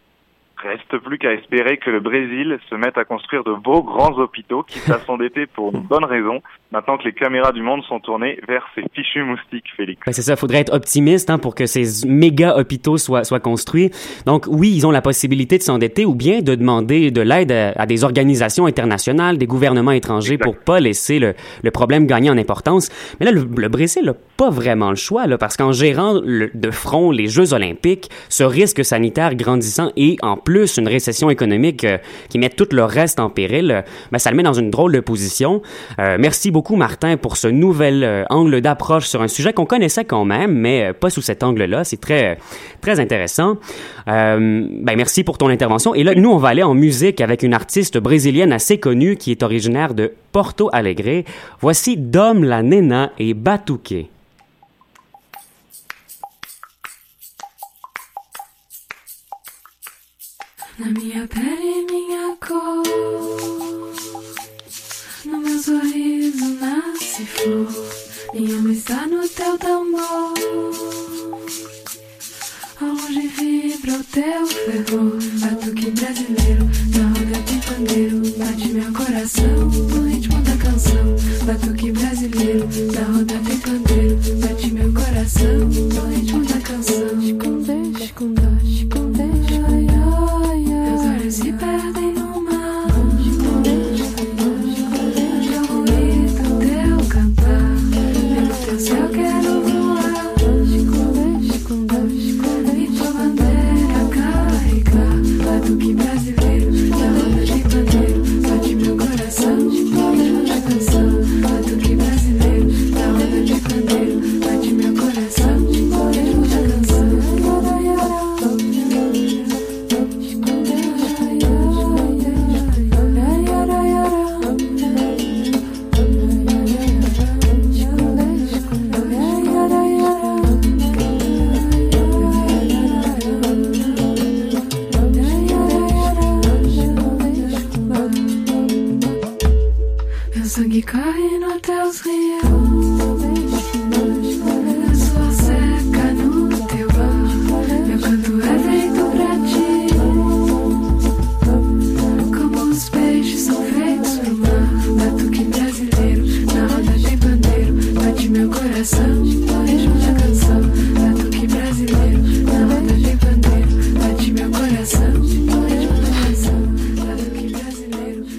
Reste 0.63 0.97
plus 1.03 1.19
qu'à 1.19 1.33
espérer 1.33 1.77
que 1.77 1.91
le 1.91 1.99
Brésil 1.99 2.57
se 2.69 2.75
mette 2.75 2.97
à 2.97 3.05
construire 3.05 3.43
de 3.43 3.53
beaux 3.53 3.83
grands 3.83 4.17
hôpitaux 4.17 4.63
qui 4.63 4.79
à 4.91 4.99
s'endetter 4.99 5.45
pour 5.53 5.73
une 5.73 5.81
bonne 5.81 6.05
raison, 6.05 6.41
maintenant 6.71 6.97
que 6.97 7.03
les 7.03 7.13
caméras 7.13 7.51
du 7.51 7.61
monde 7.61 7.83
sont 7.83 7.99
tournées 7.99 8.39
vers 8.47 8.65
ces 8.73 8.83
fichus 8.93 9.23
moustiques, 9.23 9.65
Félix. 9.75 10.01
Ben 10.05 10.13
c'est 10.13 10.23
ça, 10.23 10.33
il 10.33 10.37
faudrait 10.37 10.59
être 10.59 10.73
optimiste 10.73 11.29
hein, 11.29 11.37
pour 11.37 11.53
que 11.53 11.67
ces 11.67 12.07
méga 12.07 12.57
hôpitaux 12.57 12.97
soient, 12.97 13.23
soient 13.23 13.39
construits. 13.39 13.91
Donc 14.25 14.45
oui, 14.47 14.73
ils 14.75 14.87
ont 14.87 14.91
la 14.91 15.01
possibilité 15.01 15.57
de 15.59 15.63
s'endetter 15.63 16.05
ou 16.05 16.15
bien 16.15 16.41
de 16.41 16.55
demander 16.55 17.11
de 17.11 17.21
l'aide 17.21 17.51
à, 17.51 17.85
des 17.85 18.03
organisations 18.03 18.65
internationales, 18.65 19.37
des 19.37 19.47
gouvernements 19.47 19.91
étrangers 19.91 20.37
pour 20.37 20.57
pas 20.57 20.79
laisser 20.79 21.19
le, 21.19 21.35
le, 21.63 21.71
problème 21.71 22.07
gagner 22.07 22.31
en 22.31 22.37
importance. 22.37 22.89
Mais 23.19 23.27
là, 23.27 23.31
le, 23.31 23.47
le 23.55 23.69
Brésil 23.69 24.05
n'a 24.05 24.13
pas 24.37 24.49
vraiment 24.49 24.89
le 24.89 24.95
choix, 24.95 25.27
là, 25.27 25.37
parce 25.37 25.55
qu'en 25.55 25.71
gérant 25.71 26.15
de 26.15 26.71
front 26.71 27.11
les 27.11 27.27
Jeux 27.27 27.53
olympiques, 27.53 28.09
ce 28.29 28.43
risque 28.43 28.83
sanitaire 28.83 29.35
grandissant 29.35 29.91
et 29.95 30.17
en 30.21 30.37
plus 30.47 30.77
une 30.77 30.87
récession 30.87 31.29
économique 31.29 31.83
euh, 31.83 31.97
qui 32.29 32.39
met 32.39 32.47
tout 32.47 32.69
le 32.71 32.85
reste 32.85 33.19
en 33.19 33.29
péril, 33.29 33.69
euh, 33.69 33.81
ben, 34.13 34.17
ça 34.17 34.31
le 34.31 34.37
met 34.37 34.43
dans 34.43 34.53
une 34.53 34.71
drôle 34.71 34.93
de 34.93 35.01
position. 35.01 35.61
Euh, 35.99 36.15
merci 36.17 36.51
beaucoup 36.51 36.77
Martin 36.77 37.17
pour 37.17 37.35
ce 37.35 37.49
nouvel 37.49 38.25
angle 38.29 38.61
d'approche 38.61 39.07
sur 39.07 39.21
un 39.21 39.27
sujet 39.27 39.51
qu'on 39.51 39.65
connaissait 39.65 40.05
quand 40.05 40.23
même, 40.23 40.53
mais 40.53 40.93
pas 40.93 41.09
sous 41.09 41.21
cet 41.21 41.43
angle-là. 41.43 41.83
C'est 41.83 41.99
très 41.99 42.37
très 42.79 43.01
intéressant. 43.01 43.57
ben 44.05 44.95
merci 44.95 45.25
pour 45.25 45.37
ton 45.37 45.49
intervention. 45.49 45.93
Et 45.93 46.03
là, 46.03 46.15
nous 46.15 46.29
on 46.29 46.37
va 46.37 46.47
aller 46.49 46.63
en 46.63 46.75
musique 46.75 47.19
avec 47.19 47.43
une 47.43 47.53
artiste 47.53 47.97
brésilienne 47.97 48.53
assez 48.53 48.77
connue 48.77 49.17
qui 49.17 49.31
est 49.31 49.43
originaire 49.43 49.93
de 49.93 50.13
Porto 50.31 50.69
Alegre. 50.71 51.25
Voici 51.59 51.97
Dom 51.97 52.45
la 52.45 52.63
Nena 52.63 53.11
et 53.19 53.33
Batuque. 53.33 54.07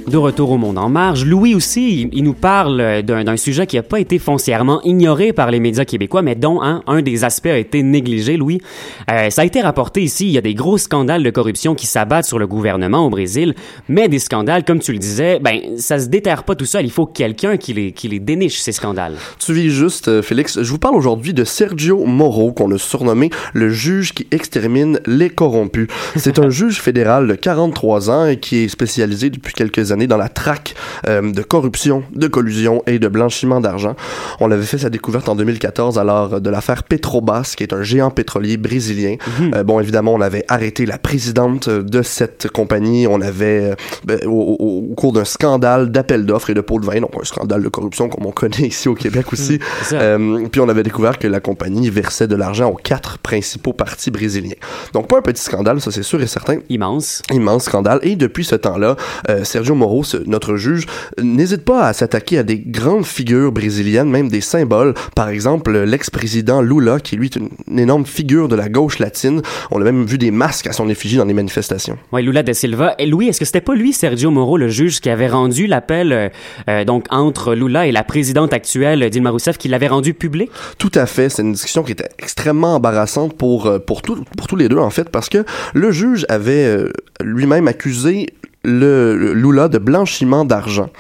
De 0.09 0.17
retour 0.17 0.53
au 0.53 0.57
monde 0.57 0.79
en 0.79 0.89
marge, 0.89 1.27
Louis 1.27 1.55
aussi, 1.55 2.09
il, 2.11 2.25
nous 2.25 2.33
parle 2.33 3.03
d'un 3.03 3.25
d'un 3.25 3.37
sujet 3.37 3.67
qui 3.67 3.77
n'a 3.77 3.83
pas 3.83 4.01
été 4.01 4.19
foncièrement 4.19 4.81
ignoré 4.83 5.35
par 5.35 5.51
les 5.51 5.61
médias 5.61 5.85
québécois, 5.85 6.23
mais 6.23 6.35
dont 6.35 6.63
hein, 6.63 6.83
un 6.87 7.03
des 7.03 7.25
aspects 7.25 7.47
a 7.47 7.59
été 7.59 7.83
négligé, 7.83 8.39
Louis. 8.39 8.63
Euh, 9.11 9.29
ça 9.29 9.43
a 9.43 9.45
été 9.45 9.61
rapporté 9.61 10.01
ici, 10.01 10.27
il 10.27 10.33
y 10.33 10.39
a 10.39 10.41
des 10.41 10.55
gros 10.55 10.79
scandales 10.79 11.23
de 11.23 11.29
corruption 11.29 11.75
qui 11.75 11.87
s'abattent 11.87 12.25
sur 12.25 12.39
le 12.39 12.47
gouvernement 12.47 13.05
au 13.05 13.11
Brésil, 13.11 13.55
mais 13.91 14.09
des 14.09 14.19
scandales, 14.19 14.65
comme 14.65 14.79
tu 14.79 14.93
le 14.93 14.99
disais, 14.99 15.41
ben 15.41 15.61
ça 15.77 15.99
se 15.99 16.07
déterre 16.07 16.45
pas 16.45 16.55
tout 16.55 16.65
seul, 16.65 16.87
il 16.87 16.91
faut 16.91 17.07
quelqu'un 17.07 17.59
qui 17.59 17.75
les, 17.75 17.93
qui 17.93 18.09
les 18.09 18.19
déniche, 18.19 18.61
ces 18.61 18.73
scandales. 18.73 19.17
Tu 19.39 19.53
vis 19.53 19.71
juste, 19.71 20.09
euh, 20.09 20.23
Félix. 20.23 20.63
Je 20.63 20.71
vous 20.71 20.79
parle 20.79 20.97
aujourd'hui 20.97 21.35
de 21.35 21.45
Sergio 21.45 22.07
Moro, 22.07 22.53
qu'on 22.53 22.73
a 22.73 22.79
surnommé 22.79 23.29
le 23.53 23.69
juge 23.69 24.15
qui 24.15 24.27
extermine 24.31 25.01
les 25.05 25.29
corrompus. 25.29 25.89
C'est 26.17 26.39
un 26.39 26.49
juge 26.49 26.81
fédéral 26.81 27.29
de 27.29 27.35
43 27.35 28.11
ans 28.11 28.27
et 28.27 28.39
qui 28.39 28.65
est 28.65 28.69
spécialisé 28.69 29.29
depuis 29.29 29.53
quelques 29.53 29.93
années 29.93 29.98
dans 30.07 30.17
la 30.17 30.29
traque 30.29 30.75
euh, 31.07 31.33
de 31.33 31.43
corruption, 31.43 32.03
de 32.15 32.27
collusion 32.29 32.83
et 32.87 32.99
de 32.99 33.09
blanchiment 33.09 33.61
d'argent. 33.61 33.97
On 34.41 34.51
avait 34.51 34.63
fait 34.65 34.79
sa 34.79 34.91
découverte 34.91 35.29
en 35.29 35.35
2014 35.35 35.99
alors 35.99 36.41
de 36.41 36.51
l'affaire 36.51 36.85
Petrobras, 36.85 37.55
qui 37.57 37.63
est 37.63 37.73
un 37.73 37.83
géant 37.83 38.11
pétrolier 38.11 38.57
brésilien. 38.57 39.17
Euh, 39.55 39.63
bon, 39.65 39.81
évidemment, 39.81 40.15
on 40.15 40.21
avait 40.21 40.45
arrêté 40.49 40.87
la 40.87 40.99
présidente 40.99 41.69
de 41.69 42.03
cette 42.03 42.49
compagnie. 42.51 43.07
On 43.07 43.21
avait, 43.21 43.73
euh, 43.73 43.75
ben, 44.05 44.21
au, 44.27 44.57
au- 44.59 44.89
au 44.91 44.95
cours 44.95 45.13
d'un 45.13 45.25
scandale 45.25 45.91
d'appel 45.91 46.27
d'offres 46.27 46.51
et 46.51 46.55
de 46.55 46.61
pots 46.61 46.79
de 46.81 46.87
vin, 46.87 47.01
donc 47.01 47.11
un 47.21 47.25
scandale 47.25 47.63
de 47.63 47.69
corruption 47.69 48.09
comme 48.09 48.27
on 48.27 48.31
connaît 48.33 48.67
ici 48.69 48.89
au 48.89 48.95
Québec 48.95 49.33
aussi. 49.33 49.59
ça. 49.83 49.97
Euh, 49.97 50.47
puis 50.51 50.61
on 50.61 50.69
avait 50.69 50.83
découvert 50.83 51.19
que 51.19 51.27
la 51.27 51.41
compagnie 51.41 51.89
versait 51.91 52.27
de 52.29 52.37
l'argent 52.37 52.69
aux 52.71 52.75
quatre 52.77 53.19
principaux 53.19 53.73
partis 53.73 54.11
brésiliens. 54.11 54.55
Donc 54.93 55.09
pas 55.09 55.19
un 55.19 55.23
petit 55.23 55.43
scandale, 55.43 55.81
ça 55.81 55.91
c'est 55.91 56.03
sûr 56.03 56.21
et 56.23 56.27
certain. 56.27 56.59
Immense. 56.69 57.23
Immense 57.33 57.65
scandale. 57.65 57.99
Et 58.03 58.17
depuis 58.17 58.45
ce 58.45 58.55
temps-là, 58.55 58.97
euh, 59.31 59.45
Sergio 59.45 59.75
Moro, 59.75 59.88
ce- 60.05 60.17
notre 60.27 60.57
juge, 60.57 60.87
n'hésite 61.21 61.65
pas 61.65 61.87
à 61.89 61.93
s'attaquer 61.93 62.39
à 62.39 62.43
des 62.43 62.59
grandes 62.59 63.05
figures 63.07 63.53
brésiliennes, 63.53 64.11
même 64.11 64.29
des 64.29 64.41
symboles. 64.41 64.95
Par 65.15 65.29
exemple, 65.29 65.77
l'ex-président 65.79 66.63
Lula, 66.63 67.01
qui 67.01 67.17
lui 67.17 67.27
est 67.27 67.37
une, 67.37 67.49
une 67.71 67.79
énorme 67.79 68.07
figure 68.07 68.49
de 68.49 68.57
la 68.57 68.69
gauche 68.69 68.99
latine. 68.99 69.43
On 69.71 69.81
a 69.81 69.85
même 69.85 70.05
vu 70.05 70.19
des 70.19 70.31
masques 70.31 70.67
à 70.67 70.73
son 70.73 70.89
effigie 70.89 71.17
dans 71.17 71.25
les 71.25 71.35
manifestations. 71.35 71.99
Ouais, 72.13 72.23
Lula 72.23 72.43
da 72.43 72.55
Silva. 72.55 72.95
Et 72.99 73.07
Louis, 73.07 73.29
est-ce 73.29 73.39
que 73.41 73.45
c'était 73.45 73.61
pas 73.61 73.75
lui, 73.75 73.93
Sergio 73.93 74.31
Moro, 74.31 74.57
le 74.57 74.69
juge, 74.69 75.01
qui 75.01 75.11
avait 75.11 75.29
rendu 75.29 75.67
l'appel 75.67 76.13
euh, 76.13 76.29
euh, 76.69 76.85
donc 76.85 77.07
entre 77.11 77.55
Lula 77.55 77.87
et 77.87 77.93
la 77.93 78.05
présidente 78.05 78.53
actuelle, 78.53 79.09
Dilma 79.11 79.31
Rousseff, 79.31 79.59
qui 79.59 79.69
l'avait 79.69 79.89
rendu 79.89 80.15
public? 80.15 80.51
Tout 80.79 80.93
à 80.95 81.07
fait. 81.07 81.29
C'est 81.29 81.43
une 81.43 81.53
discussion 81.53 81.83
qui 81.83 81.93
était 81.93 82.09
extrêmement 82.19 82.75
embarrassante 82.77 83.37
pour, 83.37 83.67
euh, 83.67 83.79
pour, 83.79 84.03
tout- 84.03 84.25
pour 84.37 84.47
tous 84.47 84.57
les 84.57 84.69
deux, 84.69 84.79
en 84.79 84.91
fait, 84.91 85.09
parce 85.09 85.29
que 85.29 85.45
le 85.75 85.91
juge 85.91 86.27
avait 86.29 86.65
euh, 86.65 86.91
lui-même 87.23 87.69
accusé 87.69 88.29
le, 88.65 89.17
le 89.17 89.33
Lula 89.35 89.69
de 89.69 89.79
blanchiment 89.79 90.45
d'argent. 90.45 90.91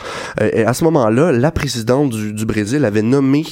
Euh, 0.40 0.50
et 0.52 0.64
à 0.64 0.72
ce 0.72 0.84
moment-là, 0.84 1.32
la 1.32 1.50
présidente 1.50 2.10
du, 2.10 2.32
du 2.32 2.46
Brésil 2.46 2.84
avait 2.84 3.02
nommé 3.02 3.44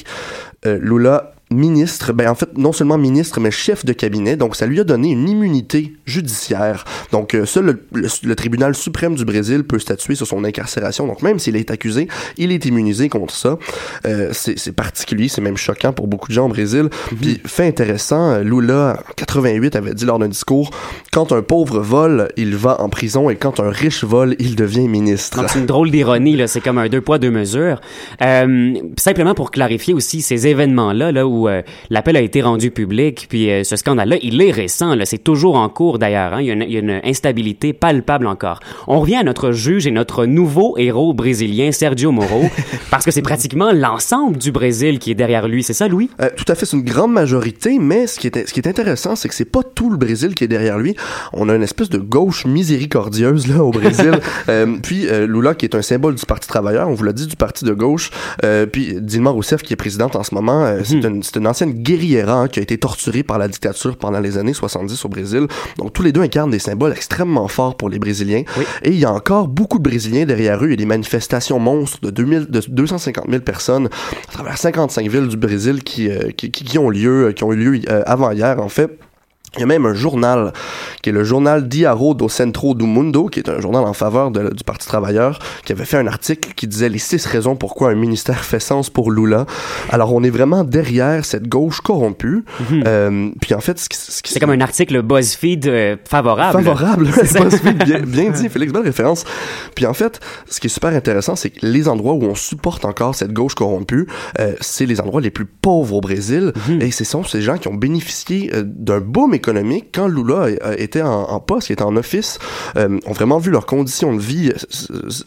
euh, 0.65 0.79
Lula 0.81 1.33
ministre, 1.49 2.11
ben 2.11 2.27
en 2.27 2.35
fait 2.35 2.57
non 2.57 2.73
seulement 2.73 2.97
ministre 2.97 3.39
mais 3.39 3.51
chef 3.51 3.85
de 3.85 3.93
cabinet, 3.93 4.35
donc 4.35 4.57
ça 4.57 4.65
lui 4.65 4.81
a 4.81 4.83
donné 4.83 5.11
une 5.11 5.29
immunité 5.29 5.93
judiciaire. 6.05 6.83
Donc 7.13 7.37
seul 7.45 7.65
le, 7.65 7.83
le- 7.93 8.09
le 8.21 8.35
tribunal 8.35 8.75
suprême 8.75 9.15
du 9.15 9.23
Brésil 9.23 9.63
peut 9.63 9.79
statuer 9.79 10.15
sur 10.15 10.27
son 10.27 10.43
incarcération. 10.43 11.07
Donc 11.07 11.21
même 11.21 11.39
s'il 11.39 11.55
est 11.55 11.71
accusé, 11.71 12.09
il 12.35 12.51
est 12.51 12.65
immunisé 12.65 13.07
contre 13.07 13.33
ça. 13.33 13.57
Euh, 14.05 14.31
c'est 14.33 14.73
particulier, 14.73 15.29
c'est 15.29 15.39
même 15.39 15.55
choquant 15.55 15.93
pour 15.93 16.07
beaucoup 16.07 16.27
de 16.27 16.33
gens 16.33 16.47
au 16.47 16.49
Brésil. 16.49 16.89
Puis 17.21 17.39
fait 17.45 17.65
intéressant, 17.65 18.39
Lula 18.39 18.99
88 19.27 19.75
avait 19.75 19.93
dit 19.93 20.05
lors 20.05 20.19
d'un 20.19 20.27
discours 20.27 20.71
quand 21.11 21.31
un 21.31 21.41
pauvre 21.41 21.79
vole, 21.79 22.29
il 22.37 22.55
va 22.55 22.81
en 22.81 22.89
prison 22.89 23.29
et 23.29 23.35
quand 23.35 23.59
un 23.59 23.69
riche 23.69 24.03
vole, 24.03 24.35
il 24.39 24.55
devient 24.55 24.87
ministre. 24.87 25.43
C'est 25.47 25.59
une 25.59 25.65
drôle 25.65 25.91
d'ironie, 25.91 26.35
là. 26.35 26.47
C'est 26.47 26.61
comme 26.61 26.77
un 26.77 26.89
deux 26.89 27.01
poids, 27.01 27.17
deux 27.17 27.31
mesures. 27.31 27.81
Euh, 28.21 28.73
simplement 28.97 29.33
pour 29.33 29.51
clarifier 29.51 29.93
aussi 29.93 30.21
ces 30.21 30.47
événements-là, 30.47 31.11
là, 31.11 31.27
où 31.27 31.47
euh, 31.47 31.61
l'appel 31.89 32.17
a 32.17 32.21
été 32.21 32.41
rendu 32.41 32.71
public, 32.71 33.27
puis 33.29 33.49
euh, 33.49 33.63
ce 33.63 33.75
scandale-là, 33.75 34.17
il 34.21 34.41
est 34.41 34.51
récent, 34.51 34.95
là. 34.95 35.05
C'est 35.05 35.17
toujours 35.17 35.55
en 35.55 35.69
cours 35.69 35.99
d'ailleurs, 35.99 36.33
hein. 36.33 36.41
Il 36.41 36.47
y, 36.47 36.51
a 36.51 36.53
une, 36.53 36.63
il 36.63 36.71
y 36.71 36.77
a 36.77 36.79
une 36.79 37.01
instabilité 37.03 37.73
palpable 37.73 38.27
encore. 38.27 38.59
On 38.87 38.99
revient 38.99 39.15
à 39.15 39.23
notre 39.23 39.51
juge 39.51 39.87
et 39.87 39.91
notre 39.91 40.25
nouveau 40.25 40.77
héros 40.77 41.13
brésilien, 41.13 41.71
Sergio 41.71 42.11
Moro, 42.11 42.43
parce 42.91 43.05
que 43.05 43.11
c'est 43.11 43.21
pratiquement 43.21 43.71
l'ensemble 43.71 44.37
du 44.37 44.51
Brésil 44.51 44.99
qui 44.99 45.11
est 45.11 45.15
derrière 45.15 45.47
lui. 45.47 45.63
C'est 45.63 45.73
ça, 45.73 45.87
Louis? 45.87 46.09
Euh, 46.21 46.29
tout 46.35 46.45
à 46.47 46.55
fait, 46.55 46.65
c'est 46.65 46.77
une 46.77 46.83
grande 46.83 47.11
majorité, 47.11 47.79
mais 47.79 48.07
ce 48.07 48.19
qui 48.19 48.27
est, 48.27 48.47
ce 48.47 48.53
qui 48.53 48.59
est 48.59 48.67
intéressant, 48.67 49.15
c'est 49.15 49.26
que 49.27 49.35
c'est 49.35 49.45
pas 49.45 49.61
tout 49.63 49.89
le 49.89 49.97
Brésil 49.97 50.35
qui 50.35 50.43
est 50.43 50.47
derrière 50.47 50.77
lui. 50.79 50.95
On 51.33 51.49
a 51.49 51.55
une 51.55 51.63
espèce 51.63 51.89
de 51.89 51.97
gauche 51.97 52.45
miséricordieuse 52.45 53.47
là 53.47 53.63
au 53.63 53.71
Brésil. 53.71 54.11
Euh, 54.49 54.77
puis 54.81 55.07
euh, 55.07 55.27
Lula, 55.27 55.55
qui 55.55 55.65
est 55.65 55.75
un 55.75 55.81
symbole 55.81 56.15
du 56.15 56.25
Parti 56.25 56.47
travailleur, 56.47 56.87
on 56.87 56.93
vous 56.93 57.03
l'a 57.03 57.11
dit, 57.11 57.27
du 57.27 57.35
Parti 57.35 57.65
de 57.65 57.73
gauche. 57.73 58.11
Euh, 58.45 58.65
puis 58.65 58.95
Dilma 59.01 59.29
Rousseff, 59.31 59.61
qui 59.61 59.73
est 59.73 59.75
présidente 59.77 60.15
en 60.15 60.23
ce 60.23 60.33
moment, 60.33 60.63
euh, 60.65 60.81
c'est 60.85 60.93
une, 61.03 61.21
c'est 61.23 61.35
une 61.35 61.47
ancienne 61.47 61.73
guerrière 61.73 62.29
hein, 62.29 62.47
qui 62.47 62.59
a 62.59 62.61
été 62.61 62.77
torturée 62.77 63.23
par 63.23 63.37
la 63.39 63.47
dictature 63.47 63.97
pendant 63.97 64.19
les 64.19 64.37
années 64.37 64.53
70 64.53 65.03
au 65.03 65.09
Brésil. 65.09 65.47
Donc 65.77 65.91
tous 65.91 66.01
les 66.03 66.11
deux 66.13 66.21
incarnent 66.21 66.51
des 66.51 66.59
symboles 66.59 66.91
extrêmement 66.93 67.47
forts 67.47 67.75
pour 67.75 67.89
les 67.89 67.99
Brésiliens. 67.99 68.43
Et 68.83 68.89
il 68.91 68.99
y 68.99 69.05
a 69.05 69.11
encore 69.11 69.47
beaucoup 69.49 69.79
de 69.79 69.83
Brésiliens 69.83 70.25
derrière 70.25 70.63
eux. 70.63 70.67
Il 70.67 70.71
y 70.71 70.73
a 70.73 70.77
des 70.77 70.85
manifestations 70.85 71.59
monstres 71.59 71.99
de, 72.01 72.09
2000, 72.11 72.45
de 72.49 72.61
250 72.67 73.25
000 73.29 73.41
personnes 73.41 73.89
à 74.29 74.31
travers 74.31 74.57
55 74.57 75.07
villes 75.09 75.27
du 75.27 75.37
Brésil 75.37 75.83
qui, 75.83 76.09
qui, 76.37 76.51
qui- 76.51 76.77
ont 76.77 76.89
lieu, 76.89 77.33
qui 77.35 77.43
ont 77.43 77.51
eu 77.53 77.57
lieu 77.57 77.81
avant 78.05 78.31
hier 78.31 78.59
en 78.61 78.69
fait. 78.69 78.97
Il 79.55 79.61
y 79.61 79.63
a 79.63 79.65
même 79.65 79.85
un 79.85 79.93
journal, 79.93 80.53
qui 81.01 81.09
est 81.09 81.13
le 81.13 81.23
journal 81.23 81.67
Diário 81.67 82.13
do 82.13 82.29
Centro 82.29 82.73
do 82.75 82.85
Mundo, 82.85 83.27
qui 83.27 83.39
est 83.39 83.49
un 83.49 83.59
journal 83.59 83.83
en 83.85 83.93
faveur 83.93 84.29
de- 84.29 84.53
du 84.53 84.63
Parti 84.63 84.87
travailleur, 84.87 85.39
qui 85.65 85.71
avait 85.71 85.85
fait 85.85 85.97
un 85.97 86.05
article 86.05 86.53
qui 86.55 86.67
disait 86.67 86.89
les 86.89 86.99
six 86.99 87.25
raisons 87.25 87.55
pourquoi 87.55 87.89
un 87.89 87.95
ministère 87.95 88.43
fait 88.43 88.59
sens 88.59 88.89
pour 88.89 89.09
Lula. 89.11 89.45
Alors 89.89 90.13
on 90.13 90.21
est 90.23 90.29
vraiment 90.29 90.63
derrière 90.63 91.25
cette 91.25 91.47
gauche 91.47 91.81
corrompue. 91.81 92.43
Euh, 92.85 93.29
puis 93.41 93.53
en 93.53 93.59
fait, 93.61 93.79
ce 93.79 93.89
qui, 93.89 93.97
ce 93.97 94.21
qui- 94.21 94.33
C'est 94.33 94.39
comme 94.39 94.49
un 94.51 94.61
article 94.61 95.01
BuzzFeed 95.01 95.67
euh, 95.67 95.95
favorable. 96.07 96.57
favorable. 96.63 97.05
BuzzFeed, 97.07 97.83
bien, 97.85 97.99
bien 98.01 98.29
dit, 98.31 98.49
Félix, 98.49 98.71
belle 98.73 98.83
référence. 98.83 99.23
Puis 99.75 99.85
en 99.85 99.93
fait, 99.93 100.19
ce 100.47 100.59
qui 100.59 100.67
est 100.67 100.69
super 100.69 100.89
intéressant, 100.93 101.35
c'est 101.35 101.49
que 101.51 101.65
les 101.65 101.87
endroits 101.87 102.13
où 102.13 102.23
on 102.23 102.35
supporte 102.35 102.85
encore 102.85 103.15
cette 103.15 103.33
gauche 103.33 103.55
corrompue, 103.55 104.07
euh, 104.39 104.53
c'est 104.61 104.85
les 104.85 104.99
endroits 105.01 105.21
les 105.21 105.31
plus 105.31 105.45
pauvres 105.45 105.95
au 105.95 106.01
Brésil. 106.01 106.51
Mhm. 106.69 106.81
Et 106.81 106.91
ce 106.91 107.03
sont 107.05 107.23
ces 107.23 107.41
gens 107.41 107.57
qui 107.57 107.69
ont 107.69 107.75
bénéficié 107.75 108.51
d'un 108.63 108.99
boom 108.99 109.33
quand 109.39 110.07
Lula 110.07 110.47
était 110.77 111.01
en, 111.01 111.39
poste, 111.39 111.71
était 111.71 111.83
en 111.83 111.95
office, 111.95 112.39
euh, 112.75 112.99
ont 113.05 113.13
vraiment 113.13 113.37
vu 113.37 113.51
leurs 113.51 113.65
conditions 113.65 114.15
de 114.15 114.21
vie 114.21 114.53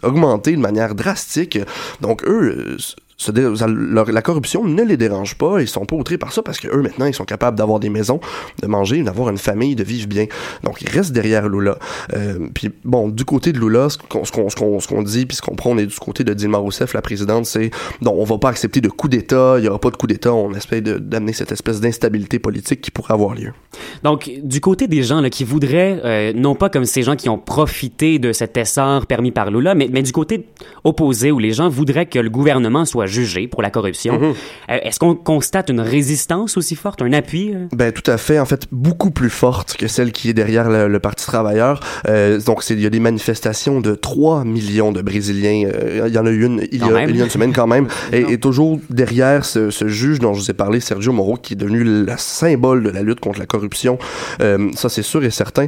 augmenter 0.02 0.52
de 0.52 0.60
manière 0.60 0.94
drastique. 0.94 1.58
Donc 2.00 2.24
eux, 2.24 2.76
la 3.28 4.22
corruption 4.22 4.64
ne 4.64 4.82
les 4.82 4.96
dérange 4.96 5.36
pas, 5.36 5.60
ils 5.60 5.68
sont 5.68 5.84
pas 5.84 5.96
outrés 5.96 6.18
par 6.18 6.32
ça 6.32 6.42
parce 6.42 6.58
que 6.58 6.68
eux 6.68 6.82
maintenant 6.82 7.06
ils 7.06 7.14
sont 7.14 7.24
capables 7.24 7.56
d'avoir 7.56 7.80
des 7.80 7.90
maisons, 7.90 8.20
de 8.62 8.66
manger, 8.66 9.02
d'avoir 9.02 9.30
une 9.30 9.38
famille, 9.38 9.74
de 9.74 9.84
vivre 9.84 10.08
bien. 10.08 10.26
Donc 10.64 10.80
ils 10.82 10.88
restent 10.88 11.12
derrière 11.12 11.48
Lula. 11.48 11.78
Euh, 12.14 12.48
puis 12.54 12.70
bon, 12.84 13.08
du 13.08 13.24
côté 13.24 13.52
de 13.52 13.58
Lula, 13.58 13.88
ce 13.90 13.98
qu'on 13.98 14.24
ce 14.24 14.86
qu'on 14.88 15.02
dit 15.02 15.26
puis 15.26 15.36
ce 15.36 15.42
qu'on 15.42 15.54
prend, 15.54 15.70
on 15.70 15.78
est 15.78 15.86
du 15.86 15.98
côté 15.98 16.24
de 16.24 16.34
Dilma 16.34 16.58
Rousseff, 16.58 16.94
la 16.94 17.02
présidente, 17.02 17.46
c'est 17.46 17.70
non, 18.00 18.14
on 18.16 18.24
va 18.24 18.38
pas 18.38 18.48
accepter 18.48 18.80
de 18.80 18.88
coup 18.88 19.08
d'État, 19.08 19.56
il 19.58 19.64
y 19.64 19.68
aura 19.68 19.78
pas 19.78 19.90
de 19.90 19.96
coup 19.96 20.06
d'État, 20.06 20.32
on 20.32 20.50
de- 20.50 20.98
d'amener 20.98 21.32
cette 21.32 21.52
espèce 21.52 21.80
d'instabilité 21.80 22.38
politique 22.38 22.80
qui 22.80 22.90
pourrait 22.90 23.14
avoir 23.14 23.34
lieu. 23.34 23.52
Donc, 24.02 24.30
du 24.42 24.60
côté 24.60 24.86
des 24.86 25.02
gens 25.02 25.20
là, 25.20 25.30
qui 25.30 25.44
voudraient, 25.44 26.00
euh, 26.04 26.32
non 26.34 26.54
pas 26.54 26.68
comme 26.68 26.84
ces 26.84 27.02
gens 27.02 27.16
qui 27.16 27.28
ont 27.28 27.38
profité 27.38 28.18
de 28.18 28.32
cet 28.32 28.56
essor 28.56 29.06
permis 29.06 29.32
par 29.32 29.50
Lula, 29.50 29.74
mais, 29.74 29.88
mais 29.92 30.02
du 30.02 30.12
côté 30.12 30.46
opposé 30.84 31.30
où 31.32 31.38
les 31.38 31.52
gens 31.52 31.68
voudraient 31.68 32.06
que 32.06 32.18
le 32.18 32.30
gouvernement 32.30 32.84
soit 32.84 33.06
jugé 33.10 33.46
pour 33.48 33.62
la 33.62 33.70
corruption, 33.70 34.18
Mhm. 34.18 34.24
euh, 34.70 34.78
est-ce 34.82 34.98
qu'on 34.98 35.14
constate 35.14 35.68
une 35.70 35.80
résistance 35.80 36.56
aussi 36.56 36.76
forte, 36.76 37.02
un 37.02 37.12
appui? 37.12 37.52
euh? 37.54 37.66
Ben 37.72 37.92
tout 37.92 38.08
à 38.10 38.16
fait, 38.16 38.38
en 38.38 38.44
fait 38.46 38.66
beaucoup 38.72 39.10
plus 39.10 39.30
forte 39.30 39.76
que 39.76 39.86
celle 39.88 40.12
qui 40.12 40.30
est 40.30 40.32
derrière 40.34 40.70
le, 40.70 40.88
le 40.88 41.00
Parti 41.00 41.26
travailleur. 41.26 41.80
Euh, 42.08 42.40
donc 42.40 42.62
il 42.70 42.80
y 42.80 42.86
a 42.86 42.90
des 42.90 43.00
manifestations 43.00 43.80
de 43.80 43.94
3 43.94 44.44
millions 44.44 44.92
de 44.92 45.02
Brésiliens. 45.02 45.68
Euh, 45.74 46.06
il 46.08 46.14
y 46.14 46.18
en 46.18 46.26
a 46.26 46.30
eu 46.30 46.44
une 46.44 46.66
il 46.72 46.80
y 46.80 46.84
a, 46.84 46.88
même. 46.90 47.10
il 47.10 47.16
y 47.16 47.20
a 47.20 47.24
une 47.24 47.30
semaine 47.30 47.52
quand 47.52 47.66
même. 47.66 47.88
et, 48.12 48.20
et 48.32 48.38
toujours 48.38 48.78
derrière 48.90 49.44
ce, 49.44 49.70
ce 49.70 49.88
juge 49.88 50.18
dont 50.20 50.32
je 50.34 50.40
vous 50.40 50.50
ai 50.50 50.54
parlé, 50.54 50.80
Sergio 50.80 51.12
Moro, 51.12 51.36
qui 51.36 51.54
est 51.54 51.56
devenu 51.56 51.82
le 51.84 52.06
symbole 52.16 52.82
de 52.82 52.90
la 52.90 53.02
lutte 53.02 53.20
contre 53.20 53.38
la 53.40 53.46
corruption. 53.46 53.98
Ça 54.74 54.88
c'est 54.88 55.02
sûr 55.02 55.24
et 55.24 55.30
certain. 55.30 55.66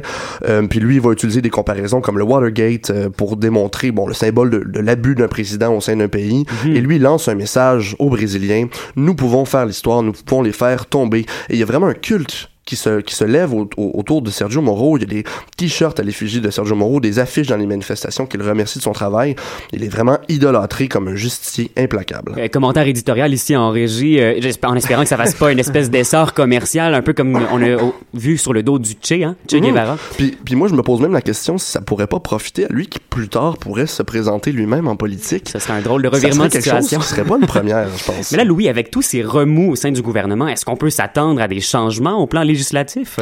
Puis 0.69 0.79
lui 0.79 0.95
il 0.95 1.01
va 1.01 1.11
utiliser 1.11 1.41
des 1.41 1.49
comparaisons 1.49 2.01
comme 2.01 2.17
le 2.17 2.23
Watergate 2.23 2.91
pour 3.17 3.37
démontrer 3.37 3.91
bon 3.91 4.07
le 4.07 4.13
symbole 4.13 4.49
de, 4.49 4.59
de 4.59 4.79
l'abus 4.79 5.15
d'un 5.15 5.27
président 5.27 5.75
au 5.75 5.81
sein 5.81 5.95
d'un 5.95 6.07
pays. 6.07 6.45
Et 6.65 6.79
lui 6.81 6.95
il 6.97 7.01
lance 7.01 7.27
un 7.27 7.32
message 7.35 7.95
aux 7.99 8.09
Brésiliens. 8.09 8.67
Nous 8.95 9.15
pouvons 9.15 9.45
faire 9.45 9.65
l'histoire, 9.65 10.01
nous 10.01 10.13
pouvons 10.13 10.41
les 10.41 10.51
faire 10.51 10.85
tomber. 10.85 11.21
Et 11.49 11.53
il 11.53 11.59
y 11.59 11.63
a 11.63 11.65
vraiment 11.65 11.87
un 11.87 11.93
culte 11.93 12.49
qui 12.65 12.75
se, 12.75 13.01
qui 13.01 13.13
se 13.15 13.23
lève 13.25 13.53
au- 13.53 13.69
au- 13.77 13.91
autour 13.95 14.21
de 14.21 14.29
Sergio 14.29 14.61
Moro. 14.61 14.97
Il 14.97 15.01
y 15.01 15.03
a 15.03 15.07
des 15.07 15.23
t-shirts 15.57 15.99
à 15.99 16.03
l'effigie 16.03 16.41
de 16.41 16.49
Sergio 16.49 16.75
Moro, 16.75 16.99
des 16.99 17.19
affiches 17.19 17.47
dans 17.47 17.57
les 17.57 17.65
manifestations 17.65 18.25
qu'il 18.25 18.41
remercie 18.41 18.79
de 18.79 18.83
son 18.83 18.93
travail. 18.93 19.35
Il 19.71 19.83
est 19.83 19.89
vraiment 19.89 20.17
idolâtré 20.29 20.87
comme 20.87 21.07
un 21.07 21.15
justicier 21.15 21.71
implacable. 21.77 22.35
Euh, 22.37 22.47
commentaire 22.47 22.87
éditorial 22.87 23.33
ici 23.33 23.55
en 23.55 23.69
régie, 23.69 24.19
euh, 24.19 24.39
en 24.63 24.75
espérant 24.75 25.03
que 25.03 25.09
ça 25.09 25.17
fasse 25.17 25.35
pas 25.35 25.51
une 25.51 25.59
espèce 25.59 25.89
d'essor 25.89 26.33
commercial, 26.33 26.93
un 26.93 27.01
peu 27.01 27.13
comme 27.13 27.35
on 27.51 27.61
a 27.61 27.75
oh, 27.81 27.93
vu 28.13 28.37
sur 28.37 28.53
le 28.53 28.63
dos 28.63 28.79
du 28.79 28.93
Che, 29.01 29.11
hein, 29.23 29.35
Che 29.49 29.55
Mhm. 29.55 29.61
Guevara. 29.61 29.97
Puis, 30.17 30.37
puis 30.43 30.55
moi, 30.55 30.67
je 30.67 30.73
me 30.73 30.81
pose 30.83 31.01
même 31.01 31.13
la 31.13 31.21
question 31.21 31.57
si 31.57 31.69
ça 31.69 31.81
pourrait 31.81 32.07
pas 32.07 32.19
profiter 32.19 32.65
à 32.65 32.67
lui 32.69 32.87
qui 32.87 32.99
plus 32.99 33.27
tard 33.29 33.57
pourrait 33.57 33.87
se 33.87 34.03
présenter 34.03 34.51
lui-même 34.51 34.87
en 34.87 34.95
politique. 34.95 35.49
Ce 35.49 35.59
serait 35.59 35.73
un 35.73 35.81
drôle 35.81 36.01
de 36.01 36.07
revirement 36.07 36.45
de 36.45 36.49
quelque 36.49 36.63
chose 36.69 36.81
situation. 36.83 36.99
qui 36.99 37.07
serait 37.07 37.23
pas 37.25 37.37
une 37.39 37.45
première, 37.47 37.87
je 37.97 38.03
pense. 38.05 38.31
Mais 38.31 38.37
là, 38.37 38.43
Louis, 38.43 38.67
avec 38.69 38.89
tous 38.91 39.01
ces 39.01 39.21
remous 39.21 39.71
au 39.71 39.75
sein 39.75 39.91
du 39.91 40.01
gouvernement, 40.01 40.47
est-ce 40.47 40.65
qu'on 40.65 40.75
peut 40.77 40.89
s'attendre 40.89 41.41
à 41.41 41.47
des 41.47 41.59
changements 41.61 42.21
au 42.21 42.27
plan 42.27 42.43
législatif? 42.53 43.19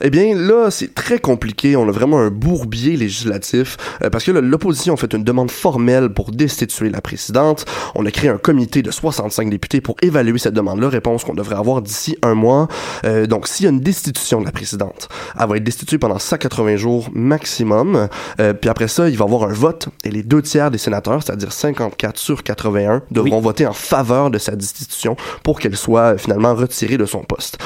Eh 0.00 0.10
bien, 0.10 0.34
là, 0.34 0.70
c'est 0.70 0.94
très 0.94 1.18
compliqué. 1.18 1.76
On 1.76 1.88
a 1.88 1.92
vraiment 1.92 2.18
un 2.18 2.30
bourbier 2.30 2.96
législatif 2.96 3.76
euh, 4.02 4.10
parce 4.10 4.24
que 4.24 4.32
l'opposition 4.32 4.94
a 4.94 4.96
fait 4.96 5.12
une 5.14 5.22
demande 5.22 5.50
formelle 5.50 6.08
pour 6.10 6.32
destituer 6.32 6.90
la 6.90 7.00
présidente. 7.00 7.64
On 7.94 8.04
a 8.04 8.10
créé 8.10 8.28
un 8.28 8.38
comité 8.38 8.82
de 8.82 8.90
65 8.90 9.48
députés 9.50 9.80
pour 9.80 9.96
évaluer 10.02 10.38
cette 10.38 10.54
demande-là. 10.54 10.88
Réponse 10.88 11.24
qu'on 11.24 11.34
devrait 11.34 11.56
avoir 11.56 11.80
d'ici 11.80 12.16
un 12.22 12.34
mois. 12.34 12.66
Euh, 13.04 13.26
donc, 13.26 13.46
s'il 13.46 13.64
y 13.64 13.66
a 13.68 13.70
une 13.70 13.80
destitution 13.80 14.40
de 14.40 14.46
la 14.46 14.52
présidente, 14.52 15.08
elle 15.38 15.48
va 15.48 15.56
être 15.56 15.64
destituée 15.64 15.98
pendant 15.98 16.18
180 16.18 16.76
jours 16.76 17.08
maximum. 17.14 18.08
Euh, 18.40 18.52
puis 18.52 18.68
après 18.68 18.88
ça, 18.88 19.08
il 19.08 19.16
va 19.16 19.24
y 19.24 19.28
avoir 19.28 19.48
un 19.48 19.52
vote 19.52 19.88
et 20.04 20.10
les 20.10 20.24
deux 20.24 20.42
tiers 20.42 20.70
des 20.72 20.78
sénateurs, 20.78 21.22
c'est-à-dire 21.22 21.52
54 21.52 22.18
sur 22.18 22.42
81, 22.42 23.02
devront 23.12 23.40
voter 23.40 23.66
en 23.66 23.72
faveur 23.72 24.30
de 24.30 24.38
sa 24.38 24.56
destitution 24.56 25.16
pour 25.44 25.60
qu'elle 25.60 25.76
soit 25.76 26.18
finalement 26.18 26.54
retirée 26.54 26.98
de 26.98 27.06
son 27.06 27.22
poste. 27.22 27.58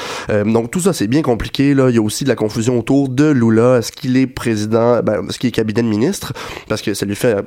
Donc 0.45 0.71
tout 0.71 0.81
ça, 0.81 0.93
c'est 0.93 1.06
bien 1.07 1.21
compliqué. 1.21 1.73
Là, 1.73 1.89
il 1.89 1.95
y 1.95 1.97
a 1.97 2.01
aussi 2.01 2.23
de 2.23 2.29
la 2.29 2.35
confusion 2.35 2.77
autour 2.79 3.09
de 3.09 3.25
Lula. 3.29 3.77
Est-ce 3.79 3.91
qu'il 3.91 4.17
est 4.17 4.27
président, 4.27 4.99
ben, 5.01 5.27
est-ce 5.29 5.39
qu'il 5.39 5.47
est 5.49 5.51
cabinet 5.51 5.81
de 5.81 5.87
ministre, 5.87 6.33
parce 6.69 6.81
que 6.81 6.93
ça 6.93 7.05
lui 7.05 7.15
fait 7.15 7.35
euh, 7.37 7.41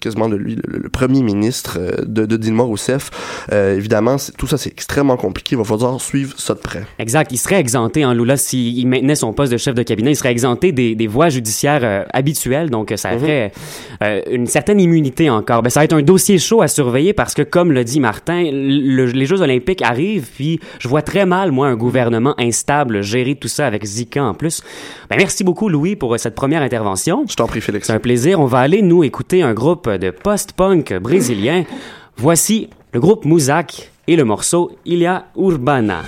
quasiment 0.00 0.28
de 0.28 0.36
lui 0.36 0.56
le, 0.56 0.78
le 0.78 0.88
premier 0.88 1.22
ministre 1.22 1.78
euh, 1.80 1.92
de, 2.06 2.26
de 2.26 2.36
Dilma 2.36 2.62
Rousseff. 2.62 3.10
Euh, 3.52 3.76
évidemment, 3.76 4.18
c'est- 4.18 4.32
tout 4.36 4.46
ça, 4.46 4.56
c'est 4.58 4.70
extrêmement 4.70 5.16
compliqué. 5.16 5.54
Il 5.54 5.58
va 5.58 5.64
falloir 5.64 6.00
suivre 6.00 6.34
ça 6.38 6.54
de 6.54 6.58
près. 6.60 6.84
Exact. 6.98 7.32
Il 7.32 7.38
serait 7.38 7.58
exempté, 7.60 8.04
en 8.04 8.12
Lula, 8.12 8.36
s'il 8.36 8.86
maintenait 8.88 9.14
son 9.14 9.32
poste 9.32 9.52
de 9.52 9.56
chef 9.56 9.74
de 9.74 9.82
cabinet, 9.82 10.12
il 10.12 10.16
serait 10.16 10.30
exempté 10.32 10.72
des, 10.72 10.94
des 10.94 11.06
voies 11.06 11.28
judiciaires 11.28 11.80
euh, 11.82 12.04
habituelles. 12.12 12.70
Donc, 12.70 12.92
ça 12.96 13.12
Mhm. 13.12 13.18
ferait 13.20 13.52
euh, 14.02 14.20
une 14.30 14.46
certaine 14.46 14.80
immunité 14.80 15.30
encore. 15.30 15.62
Ben, 15.62 15.70
ça 15.70 15.80
va 15.80 15.84
être 15.84 15.92
un 15.94 16.02
dossier 16.02 16.38
chaud 16.38 16.60
à 16.62 16.68
surveiller 16.68 17.12
parce 17.12 17.34
que, 17.34 17.42
comme 17.42 17.72
le 17.72 17.84
dit 17.84 18.00
Martin, 18.00 18.44
le- 18.52 19.06
les 19.06 19.26
Jeux 19.26 19.40
olympiques 19.40 19.82
arrivent, 19.82 20.28
puis 20.34 20.60
je 20.78 20.88
vois 20.88 21.02
très 21.02 21.26
mal, 21.26 21.52
moi, 21.52 21.68
un 21.68 21.76
gouvernement 21.76 22.34
instable 22.38 23.02
gérer 23.06 23.34
tout 23.34 23.48
ça 23.48 23.66
avec 23.66 23.84
Zika 23.84 24.22
en 24.22 24.34
plus. 24.34 24.62
Ben, 25.08 25.16
merci 25.16 25.44
beaucoup, 25.44 25.68
Louis, 25.68 25.96
pour 25.96 26.14
euh, 26.14 26.18
cette 26.18 26.34
première 26.34 26.62
intervention. 26.62 27.24
Je 27.28 27.36
t'en 27.36 27.46
prie, 27.46 27.60
Félix. 27.60 27.86
C'est 27.86 27.92
un 27.94 27.98
plaisir. 27.98 28.40
On 28.40 28.46
va 28.46 28.58
aller, 28.58 28.82
nous, 28.82 29.04
écouter 29.04 29.42
un 29.42 29.54
groupe 29.54 29.88
de 29.88 30.10
post-punk 30.10 30.92
brésilien. 31.00 31.64
Voici 32.16 32.68
le 32.92 33.00
groupe 33.00 33.24
Muzak 33.24 33.90
et 34.06 34.16
le 34.16 34.24
morceau 34.24 34.72
Ilha 34.84 35.26
Urbana. 35.36 36.02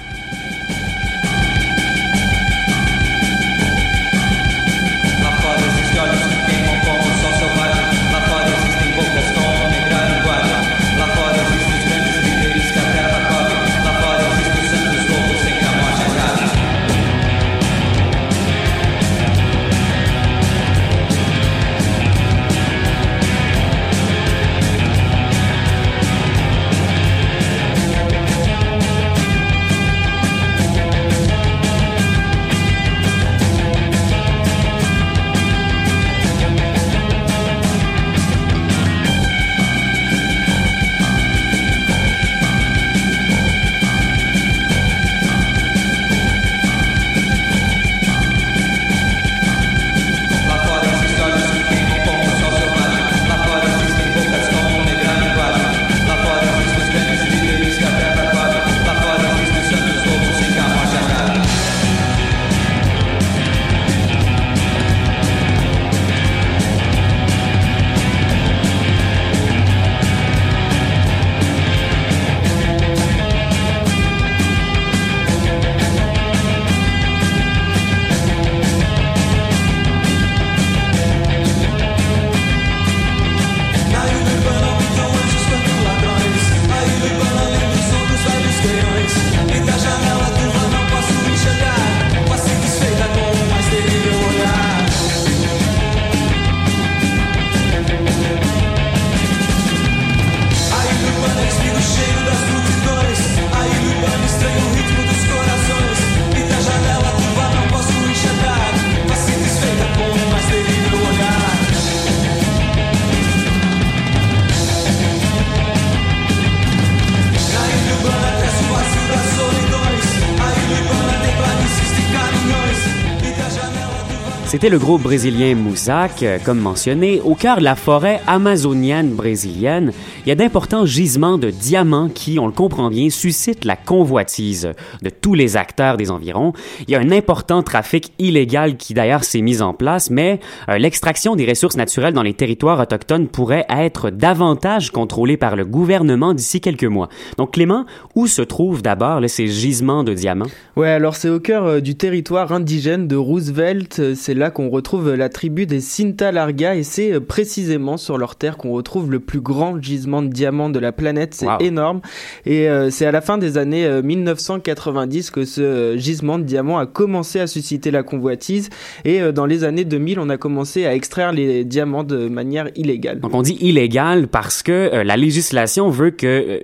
C'était 124.59 124.71
le 124.71 124.81
groupe 124.81 125.03
brésilien 125.03 125.55
Mousak, 125.55 126.25
euh, 126.25 126.39
comme 126.45 126.59
mentionné, 126.59 127.21
au 127.21 127.37
cœur 127.37 127.59
de 127.59 127.63
la 127.63 127.77
forêt 127.77 128.21
amazonienne 128.27 129.15
brésilienne. 129.15 129.93
Il 130.29 130.33
y 130.33 130.33
a 130.33 130.35
d'importants 130.35 130.85
gisements 130.85 131.39
de 131.39 131.49
diamants 131.49 132.11
qui, 132.11 132.39
on 132.39 132.45
le 132.45 132.53
comprend 132.53 132.91
bien, 132.91 133.09
suscitent 133.09 133.65
la 133.65 133.77
convoitise 133.77 134.75
de 135.01 135.09
tous 135.09 135.33
les 135.33 135.57
acteurs 135.57 135.97
des 135.97 136.11
environs. 136.11 136.53
Il 136.87 136.91
y 136.91 136.97
a 136.97 137.01
un 137.01 137.11
important 137.13 137.63
trafic 137.63 138.13
illégal 138.19 138.77
qui 138.77 138.93
d'ailleurs 138.93 139.25
s'est 139.25 139.41
mis 139.41 139.63
en 139.63 139.73
place, 139.73 140.11
mais 140.11 140.39
euh, 140.69 140.77
l'extraction 140.77 141.35
des 141.35 141.47
ressources 141.47 141.79
naturelles 141.79 142.13
dans 142.13 142.23
les 142.23 142.35
territoires 142.35 142.79
autochtones 142.79 143.27
pourrait 143.27 143.65
être 143.71 144.11
davantage 144.11 144.91
contrôlée 144.91 145.39
par 145.39 145.57
le 145.57 145.65
gouvernement 145.65 146.35
d'ici 146.35 146.61
quelques 146.61 146.85
mois. 146.85 147.09
Donc 147.39 147.53
Clément, 147.53 147.87
où 148.15 148.27
se 148.27 148.43
trouvent 148.43 148.83
d'abord 148.83 149.23
ces 149.29 149.47
gisements 149.47 150.05
de 150.05 150.13
diamants? 150.13 150.45
Ouais, 150.77 150.91
alors 150.91 151.17
c'est 151.17 151.31
au 151.31 151.41
cœur 151.41 151.65
euh, 151.65 151.81
du 151.81 151.95
territoire 151.95 152.53
indigène 152.53 153.09
de 153.09 153.17
Roosevelt. 153.17 153.99
Euh, 153.99 154.15
C'est 154.15 154.35
là 154.35 154.51
qu'on 154.51 154.69
retrouve 154.69 155.15
la 155.15 155.31
tribu 155.31 155.65
des 155.65 155.81
Sinta 155.81 156.33
Larga 156.33 156.77
et 156.77 156.83
c'est 156.83 157.19
précisément 157.19 157.97
sur 157.97 158.19
leur 158.19 158.37
terre 158.37 158.59
qu'on 158.59 158.73
retrouve 158.73 159.11
le 159.11 159.21
plus 159.21 159.41
grand 159.41 159.81
gisement 159.81 160.18
de 160.23 160.29
diamants 160.29 160.71
de 160.71 160.79
la 160.79 160.93
planète. 160.93 161.35
C'est 161.35 161.47
Wow. 161.47 161.59
énorme. 161.61 162.01
Et 162.47 162.69
euh, 162.69 162.91
c'est 162.91 163.07
à 163.07 163.13
la 163.13 163.21
fin 163.21 163.39
des 163.39 163.57
années 163.59 163.85
euh, 163.87 164.03
1990 164.03 165.31
que 165.31 165.45
ce 165.45 165.61
euh, 165.63 165.97
gisement 165.97 166.39
de 166.39 166.45
diamants 166.45 166.79
a 166.79 166.87
commencé 166.87 167.41
à 167.41 167.47
susciter 167.47 167.91
la 167.91 168.03
convoitise. 168.03 168.71
Et 169.05 169.21
euh, 169.21 169.33
dans 169.33 169.47
les 169.47 169.65
années 169.65 169.85
2000, 169.85 170.19
on 170.21 170.29
a 170.29 170.37
commencé 170.37 170.87
à 170.87 170.95
extraire 170.95 171.33
les 171.33 171.65
diamants 171.65 172.05
de 172.05 172.29
manière 172.29 172.69
illégale. 172.77 173.21
Donc 173.21 173.35
on 173.35 173.43
dit 173.43 173.57
illégal 173.61 174.29
parce 174.29 174.63
que 174.63 174.73
euh, 174.73 175.05
la 175.05 175.17
législation 175.17 175.89
veut 175.91 176.11
que 176.11 176.27
euh, 176.27 176.59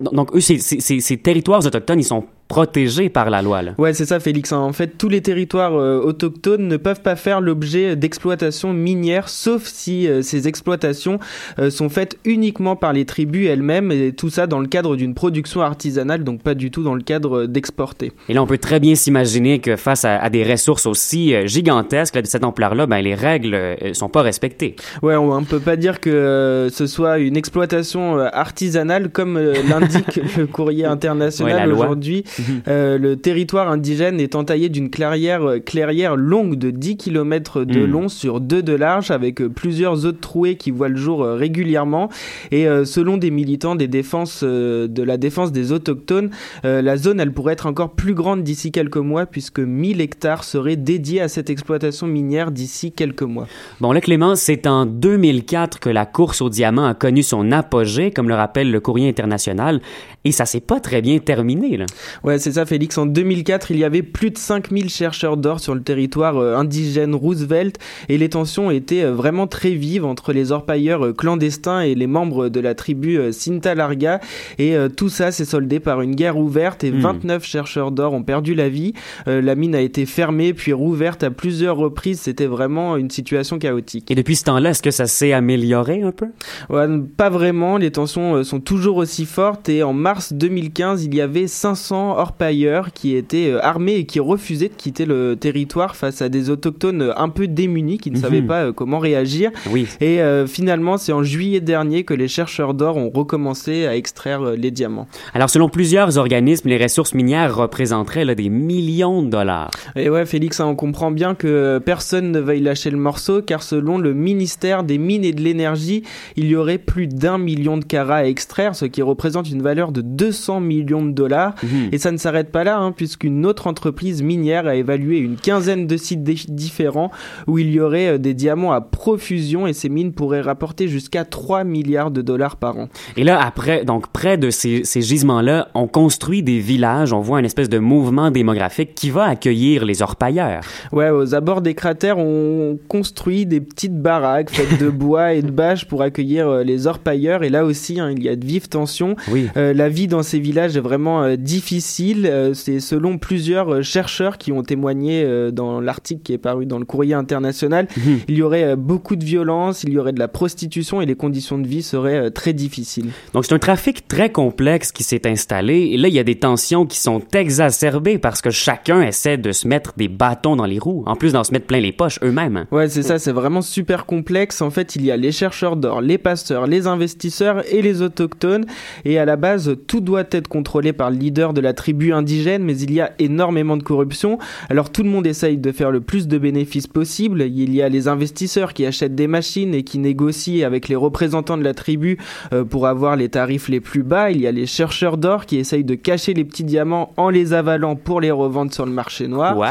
donc 0.00 0.34
eux 0.34 0.40
ces, 0.40 0.58
ces- 0.58 0.80
ces- 0.80 1.00
ces 1.00 1.16
territoires 1.16 1.64
autochtones 1.64 2.00
ils 2.00 2.04
sont 2.04 2.24
protégés 2.54 3.08
par 3.08 3.30
la 3.30 3.42
loi 3.42 3.62
là. 3.62 3.74
Ouais, 3.78 3.92
c'est 3.94 4.04
ça, 4.04 4.20
Félix. 4.20 4.52
En 4.52 4.72
fait, 4.72 4.96
tous 4.96 5.08
les 5.08 5.20
territoires 5.22 5.74
euh, 5.74 5.98
autochtones 5.98 6.68
ne 6.68 6.76
peuvent 6.76 7.00
pas 7.02 7.16
faire 7.16 7.40
l'objet 7.40 7.96
d'exploitations 7.96 8.72
minières, 8.72 9.28
sauf 9.28 9.64
si 9.64 10.06
euh, 10.06 10.22
ces 10.22 10.46
exploitations 10.46 11.18
euh, 11.58 11.68
sont 11.70 11.88
faites 11.88 12.16
uniquement 12.24 12.76
par 12.76 12.92
les 12.92 13.06
tribus 13.06 13.48
elles-mêmes, 13.48 13.90
et 13.90 14.12
tout 14.12 14.30
ça 14.30 14.46
dans 14.46 14.60
le 14.60 14.68
cadre 14.68 14.94
d'une 14.94 15.14
production 15.14 15.62
artisanale, 15.62 16.22
donc 16.22 16.42
pas 16.44 16.54
du 16.54 16.70
tout 16.70 16.84
dans 16.84 16.94
le 16.94 17.02
cadre 17.02 17.46
d'exporter. 17.46 18.12
Et 18.28 18.34
là 18.34 18.40
on 18.40 18.46
peut 18.46 18.58
très 18.58 18.78
bien 18.78 18.94
s'imaginer 18.94 19.58
que 19.58 19.74
face 19.74 20.04
à, 20.04 20.16
à 20.18 20.30
des 20.30 20.44
ressources 20.44 20.86
aussi 20.86 21.34
euh, 21.34 21.48
gigantesques 21.48 22.14
là, 22.14 22.22
de 22.22 22.28
cette 22.28 22.44
ampleur 22.44 22.76
là, 22.76 22.86
ben 22.86 23.00
les 23.00 23.16
règles 23.16 23.54
euh, 23.56 23.94
sont 23.94 24.08
pas 24.08 24.22
respectées. 24.22 24.76
Ouais, 25.02 25.16
on, 25.16 25.32
on 25.32 25.42
peut 25.42 25.58
pas 25.58 25.74
dire 25.74 25.98
que 25.98 26.08
euh, 26.08 26.70
ce 26.70 26.86
soit 26.86 27.18
une 27.18 27.36
exploitation 27.36 28.16
artisanale 28.18 29.10
comme 29.10 29.40
l'indique 29.68 30.20
le 30.38 30.46
courrier 30.46 30.84
Ouais, 30.84 30.90
international 30.90 31.70
loi. 31.70 31.86
aujourd'hui. 31.86 32.22
Euh, 32.68 32.98
le 32.98 33.16
territoire 33.16 33.70
indigène 33.70 34.20
est 34.20 34.34
entaillé 34.34 34.68
d'une 34.68 34.88
clairière, 34.88 35.42
euh, 35.44 35.58
clairière 35.58 36.16
longue 36.16 36.56
de 36.56 36.70
10 36.70 36.96
km 36.96 37.64
de 37.64 37.80
Mm. 37.86 37.90
long 37.90 38.08
sur 38.08 38.40
2 38.40 38.62
de 38.62 38.72
large 38.72 39.10
avec 39.10 39.40
euh, 39.40 39.48
plusieurs 39.48 40.06
autres 40.06 40.20
trouées 40.20 40.56
qui 40.56 40.70
voient 40.70 40.88
le 40.88 40.96
jour 40.96 41.24
régulièrement. 41.24 42.08
Et 42.50 42.66
euh, 42.66 42.84
selon 42.84 43.16
des 43.16 43.30
militants 43.30 43.74
des 43.74 43.88
défenses, 43.88 44.40
euh, 44.42 44.88
de 44.88 45.02
la 45.02 45.16
défense 45.16 45.52
des 45.52 45.72
autochtones, 45.72 46.30
la 46.62 46.96
zone 46.96 47.20
elle 47.20 47.32
pourrait 47.32 47.52
être 47.54 47.66
encore 47.66 47.90
plus 47.90 48.14
grande 48.14 48.42
d'ici 48.42 48.72
quelques 48.72 48.96
mois 48.96 49.26
puisque 49.26 49.60
1000 49.60 50.00
hectares 50.00 50.44
seraient 50.44 50.76
dédiés 50.76 51.20
à 51.20 51.28
cette 51.28 51.50
exploitation 51.50 52.06
minière 52.06 52.50
d'ici 52.50 52.92
quelques 52.92 53.22
mois. 53.22 53.46
Bon 53.80 53.92
là 53.92 54.00
Clément, 54.00 54.34
c'est 54.34 54.66
en 54.66 54.86
2004 54.86 55.80
que 55.80 55.90
la 55.90 56.06
course 56.06 56.40
au 56.40 56.48
diamant 56.48 56.86
a 56.86 56.94
connu 56.94 57.22
son 57.22 57.52
apogée 57.52 58.10
comme 58.10 58.28
le 58.28 58.34
rappelle 58.34 58.70
le 58.70 58.80
courrier 58.80 59.08
international 59.08 59.80
et 60.24 60.32
ça 60.32 60.46
s'est 60.46 60.60
pas 60.60 60.80
très 60.80 61.02
bien 61.02 61.18
terminé 61.18 61.76
là. 61.76 61.86
Ouais, 62.24 62.38
c'est 62.38 62.52
ça, 62.52 62.64
Félix. 62.64 62.96
En 62.96 63.04
2004, 63.04 63.70
il 63.70 63.76
y 63.76 63.84
avait 63.84 64.02
plus 64.02 64.30
de 64.30 64.38
5000 64.38 64.88
chercheurs 64.88 65.36
d'or 65.36 65.60
sur 65.60 65.74
le 65.74 65.82
territoire 65.82 66.38
euh, 66.38 66.56
indigène 66.56 67.14
Roosevelt 67.14 67.78
et 68.08 68.16
les 68.16 68.30
tensions 68.30 68.70
étaient 68.70 69.04
euh, 69.04 69.12
vraiment 69.12 69.46
très 69.46 69.72
vives 69.72 70.06
entre 70.06 70.32
les 70.32 70.50
orpailleurs 70.50 71.04
euh, 71.04 71.12
clandestins 71.12 71.80
et 71.80 71.94
les 71.94 72.06
membres 72.06 72.48
de 72.48 72.60
la 72.60 72.74
tribu 72.74 73.18
euh, 73.18 73.30
Sinta 73.30 73.74
Larga. 73.74 74.20
Et 74.58 74.74
tout 74.96 75.10
ça 75.10 75.32
s'est 75.32 75.44
soldé 75.44 75.80
par 75.80 76.00
une 76.00 76.14
guerre 76.14 76.38
ouverte 76.38 76.82
et 76.82 76.94
Hmm. 76.94 77.00
29 77.00 77.44
chercheurs 77.44 77.90
d'or 77.90 78.12
ont 78.14 78.22
perdu 78.22 78.54
la 78.54 78.68
vie. 78.68 78.94
La 79.26 79.54
mine 79.56 79.74
a 79.74 79.80
été 79.80 80.06
fermée 80.06 80.54
puis 80.54 80.72
rouverte 80.72 81.24
à 81.24 81.30
plusieurs 81.30 81.76
reprises. 81.76 82.20
C'était 82.20 82.46
vraiment 82.46 82.96
une 82.96 83.10
situation 83.10 83.58
chaotique. 83.58 84.10
Et 84.10 84.14
depuis 84.14 84.36
ce 84.36 84.44
temps-là, 84.44 84.70
est-ce 84.70 84.82
que 84.82 84.92
ça 84.92 85.06
s'est 85.06 85.32
amélioré 85.32 86.02
un 86.02 86.12
peu? 86.12 86.26
Ouais, 86.70 86.86
pas 87.16 87.30
vraiment, 87.30 87.78
les 87.78 87.90
tensions 87.90 88.44
sont 88.44 88.60
toujours 88.60 88.98
aussi 88.98 89.26
fortes 89.26 89.68
et 89.68 89.82
en 89.82 89.92
mars 89.92 90.32
2015, 90.32 91.04
il 91.04 91.14
y 91.14 91.20
avait 91.20 91.48
500 91.48 92.13
orpailleurs 92.18 92.92
qui 92.92 93.14
étaient 93.16 93.50
euh, 93.50 93.64
armés 93.64 93.94
et 93.94 94.04
qui 94.06 94.20
refusaient 94.20 94.68
de 94.68 94.74
quitter 94.74 95.06
le 95.06 95.36
territoire 95.36 95.96
face 95.96 96.22
à 96.22 96.28
des 96.28 96.50
autochtones 96.50 97.02
euh, 97.02 97.12
un 97.18 97.28
peu 97.28 97.46
démunis 97.46 97.98
qui 97.98 98.10
ne 98.10 98.16
Mhm. 98.16 98.22
savaient 98.22 98.42
pas 98.42 98.64
euh, 98.64 98.72
comment 98.72 98.98
réagir. 98.98 99.50
Oui. 99.70 99.86
Et 100.00 100.18
finalement, 100.46 100.96
c'est 100.96 101.12
en 101.12 101.22
juillet 101.22 101.60
dernier 101.60 102.04
que 102.04 102.14
les 102.14 102.28
chercheurs 102.28 102.74
d'or 102.74 102.96
ont 102.96 103.10
recommencé 103.10 103.86
à 103.86 103.96
extraire 103.96 104.40
les 104.56 104.70
diamants. 104.70 105.06
Alors 105.32 105.50
selon 105.50 105.68
plusieurs 105.68 106.18
organismes, 106.18 106.68
les 106.68 106.78
ressources 106.82 107.14
minières 107.14 107.54
représenteraient 107.56 108.24
là, 108.24 108.34
des 108.34 108.48
millions 108.48 109.22
de 109.22 109.28
dollars. 109.30 109.70
Et 109.96 110.08
ouais, 110.10 110.26
Félix, 110.26 110.60
on 110.60 110.74
comprend 110.74 111.10
bien 111.10 111.34
que 111.34 111.78
personne 111.84 112.30
ne 112.32 112.40
veuille 112.40 112.60
lâcher 112.60 112.90
le 112.90 112.96
morceau, 112.96 113.42
car 113.42 113.62
selon 113.62 113.98
le 113.98 114.14
ministère 114.14 114.82
des 114.84 114.98
Mines 114.98 115.24
et 115.24 115.32
de 115.32 115.42
l'Énergie, 115.42 116.02
il 116.36 116.46
y 116.46 116.56
aurait 116.56 116.78
plus 116.78 117.06
d'un 117.06 117.38
million 117.38 117.76
de 117.76 117.84
carats 117.84 118.16
à 118.18 118.24
extraire, 118.24 118.74
ce 118.76 118.84
qui 118.84 119.02
représente 119.02 119.50
une 119.50 119.62
valeur 119.62 119.92
de 119.92 120.00
200 120.00 120.60
millions 120.60 121.04
de 121.04 121.12
dollars. 121.12 121.54
Mhm. 121.62 121.88
Et 121.92 121.98
ça 122.04 122.12
ne 122.12 122.18
s'arrête 122.18 122.52
pas 122.52 122.64
là, 122.64 122.76
hein, 122.76 122.92
puisqu'une 122.92 123.46
autre 123.46 123.66
entreprise 123.66 124.22
minière 124.22 124.66
a 124.66 124.74
évalué 124.74 125.16
une 125.16 125.36
quinzaine 125.36 125.86
de 125.86 125.96
sites 125.96 126.22
différents 126.22 127.10
où 127.46 127.58
il 127.58 127.70
y 127.70 127.80
aurait 127.80 128.08
euh, 128.08 128.18
des 128.18 128.34
diamants 128.34 128.72
à 128.72 128.82
profusion 128.82 129.66
et 129.66 129.72
ces 129.72 129.88
mines 129.88 130.12
pourraient 130.12 130.42
rapporter 130.42 130.86
jusqu'à 130.86 131.24
3 131.24 131.64
milliards 131.64 132.10
de 132.10 132.20
dollars 132.20 132.56
par 132.56 132.76
an. 132.76 132.88
Et 133.16 133.24
là, 133.24 133.42
après, 133.42 133.86
donc 133.86 134.08
près 134.08 134.36
de 134.36 134.50
ces, 134.50 134.84
ces 134.84 135.00
gisements-là, 135.00 135.68
on 135.72 135.86
construit 135.86 136.42
des 136.42 136.58
villages, 136.58 137.14
on 137.14 137.20
voit 137.20 137.38
une 137.38 137.46
espèce 137.46 137.70
de 137.70 137.78
mouvement 137.78 138.30
démographique 138.30 138.94
qui 138.94 139.08
va 139.08 139.24
accueillir 139.24 139.86
les 139.86 140.02
orpailleurs. 140.02 140.62
Ouais, 140.92 141.08
aux 141.08 141.34
abords 141.34 141.62
des 141.62 141.72
cratères, 141.72 142.18
on 142.18 142.78
construit 142.86 143.46
des 143.46 143.62
petites 143.62 143.98
baraques 143.98 144.50
faites 144.50 144.78
de 144.78 144.90
bois 145.04 145.32
et 145.32 145.40
de 145.40 145.50
bâches 145.50 145.86
pour 145.86 146.02
accueillir 146.02 146.48
euh, 146.48 146.64
les 146.64 146.86
orpailleurs. 146.86 147.44
Et 147.44 147.48
là 147.48 147.64
aussi, 147.64 147.98
hein, 147.98 148.10
il 148.14 148.22
y 148.22 148.28
a 148.28 148.36
de 148.36 148.44
vives 148.44 148.68
tensions. 148.68 149.16
Oui. 149.32 149.48
Euh, 149.56 149.72
la 149.72 149.88
vie 149.88 150.06
dans 150.06 150.22
ces 150.22 150.38
villages 150.38 150.76
est 150.76 150.80
vraiment 150.80 151.22
euh, 151.22 151.36
difficile. 151.36 151.93
Euh, 152.00 152.54
c'est 152.54 152.80
selon 152.80 153.18
plusieurs 153.18 153.72
euh, 153.72 153.82
chercheurs 153.82 154.38
qui 154.38 154.52
ont 154.52 154.62
témoigné 154.62 155.22
euh, 155.24 155.50
dans 155.50 155.80
l'article 155.80 156.22
qui 156.22 156.32
est 156.32 156.38
paru 156.38 156.66
dans 156.66 156.78
le 156.78 156.84
courrier 156.84 157.14
international. 157.14 157.86
Mhm. 157.96 158.20
Il 158.28 158.36
y 158.36 158.42
aurait 158.42 158.76
beaucoup 158.76 159.16
de 159.16 159.24
violence, 159.24 159.84
il 159.84 159.90
y 159.90 159.98
aurait 159.98 160.12
de 160.12 160.18
la 160.18 160.28
prostitution 160.28 161.00
et 161.00 161.06
les 161.06 161.14
conditions 161.14 161.58
de 161.58 161.66
vie 161.66 161.82
seraient 161.82 162.30
très 162.30 162.52
difficiles. 162.52 163.10
Donc 163.32 163.44
c'est 163.44 163.54
un 163.54 163.58
trafic 163.58 164.08
très 164.08 164.30
complexe 164.30 164.92
qui 164.92 165.02
s'est 165.02 165.26
installé 165.26 165.90
et 165.92 165.96
là 165.96 166.08
il 166.08 166.14
y 166.14 166.18
a 166.18 166.24
des 166.24 166.38
tensions 166.38 166.86
qui 166.86 166.98
sont 166.98 167.22
exacerbées 167.32 168.18
parce 168.18 168.40
que 168.40 168.50
chacun 168.50 169.02
essaie 169.02 169.36
de 169.36 169.52
se 169.52 169.68
mettre 169.68 169.92
des 169.96 170.08
bâtons 170.08 170.56
dans 170.56 170.66
les 170.66 170.78
roues, 170.78 171.04
en 171.06 171.16
plus 171.16 171.32
d'en 171.32 171.44
se 171.44 171.52
mettre 171.52 171.66
plein 171.66 171.80
les 171.80 171.92
poches 171.92 172.18
eux-mêmes. 172.22 172.66
Ouais, 172.70 172.88
c'est 172.88 173.02
ça, 173.02 173.18
c'est 173.18 173.32
vraiment 173.32 173.62
super 173.62 174.06
complexe. 174.06 174.62
En 174.62 174.70
fait, 174.70 174.96
il 174.96 175.04
y 175.04 175.10
a 175.10 175.16
les 175.16 175.32
chercheurs 175.32 175.76
d'or, 175.76 176.00
les 176.00 176.18
passeurs, 176.18 176.66
les 176.66 176.86
investisseurs 176.86 177.62
et 177.72 177.82
les 177.82 178.02
autochtones. 178.02 178.66
Et 179.04 179.18
à 179.18 179.24
la 179.24 179.36
base, 179.36 179.76
tout 179.86 180.00
doit 180.00 180.24
être 180.30 180.48
contrôlé 180.48 180.92
par 180.92 181.10
le 181.10 181.16
leader 181.16 181.52
de 181.52 181.60
la 181.60 181.72
tribu 181.84 182.14
indigène, 182.14 182.62
mais 182.64 182.78
il 182.78 182.92
y 182.94 183.00
a 183.02 183.12
énormément 183.18 183.76
de 183.76 183.82
corruption. 183.82 184.38
Alors 184.70 184.88
tout 184.90 185.02
le 185.02 185.10
monde 185.10 185.26
essaye 185.26 185.58
de 185.58 185.70
faire 185.70 185.90
le 185.90 186.00
plus 186.00 186.26
de 186.28 186.38
bénéfices 186.38 186.86
possible. 186.86 187.42
Il 187.42 187.74
y 187.74 187.82
a 187.82 187.90
les 187.90 188.08
investisseurs 188.08 188.72
qui 188.72 188.86
achètent 188.86 189.14
des 189.14 189.26
machines 189.26 189.74
et 189.74 189.82
qui 189.82 189.98
négocient 189.98 190.66
avec 190.66 190.88
les 190.88 190.96
représentants 190.96 191.58
de 191.58 191.62
la 191.62 191.74
tribu 191.74 192.16
euh, 192.54 192.64
pour 192.64 192.86
avoir 192.86 193.16
les 193.16 193.28
tarifs 193.28 193.68
les 193.68 193.80
plus 193.80 194.02
bas. 194.02 194.30
Il 194.30 194.40
y 194.40 194.46
a 194.46 194.52
les 194.52 194.64
chercheurs 194.64 195.18
d'or 195.18 195.44
qui 195.44 195.58
essayent 195.58 195.84
de 195.84 195.94
cacher 195.94 196.32
les 196.32 196.44
petits 196.44 196.64
diamants 196.64 197.12
en 197.18 197.28
les 197.28 197.52
avalant 197.52 197.96
pour 197.96 198.22
les 198.22 198.30
revendre 198.30 198.72
sur 198.72 198.86
le 198.86 198.92
marché 198.92 199.28
noir. 199.28 199.58
Ouais. 199.58 199.68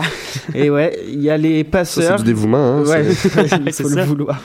Et 0.53 0.69
ouais, 0.69 0.95
il 1.11 1.19
y 1.23 1.31
a 1.31 1.37
les 1.37 1.63
Ça, 1.63 1.69
passeurs. 1.71 2.17
c'est 2.19 2.23
du 2.25 2.29
dévouement. 2.29 2.77
Hein, 2.77 2.83
Ouais, 2.83 3.11
c'est- 3.11 3.29
il 3.65 3.71
faut 3.73 3.89
ça. 3.89 3.95
le 3.95 4.03
vouloir. 4.03 4.39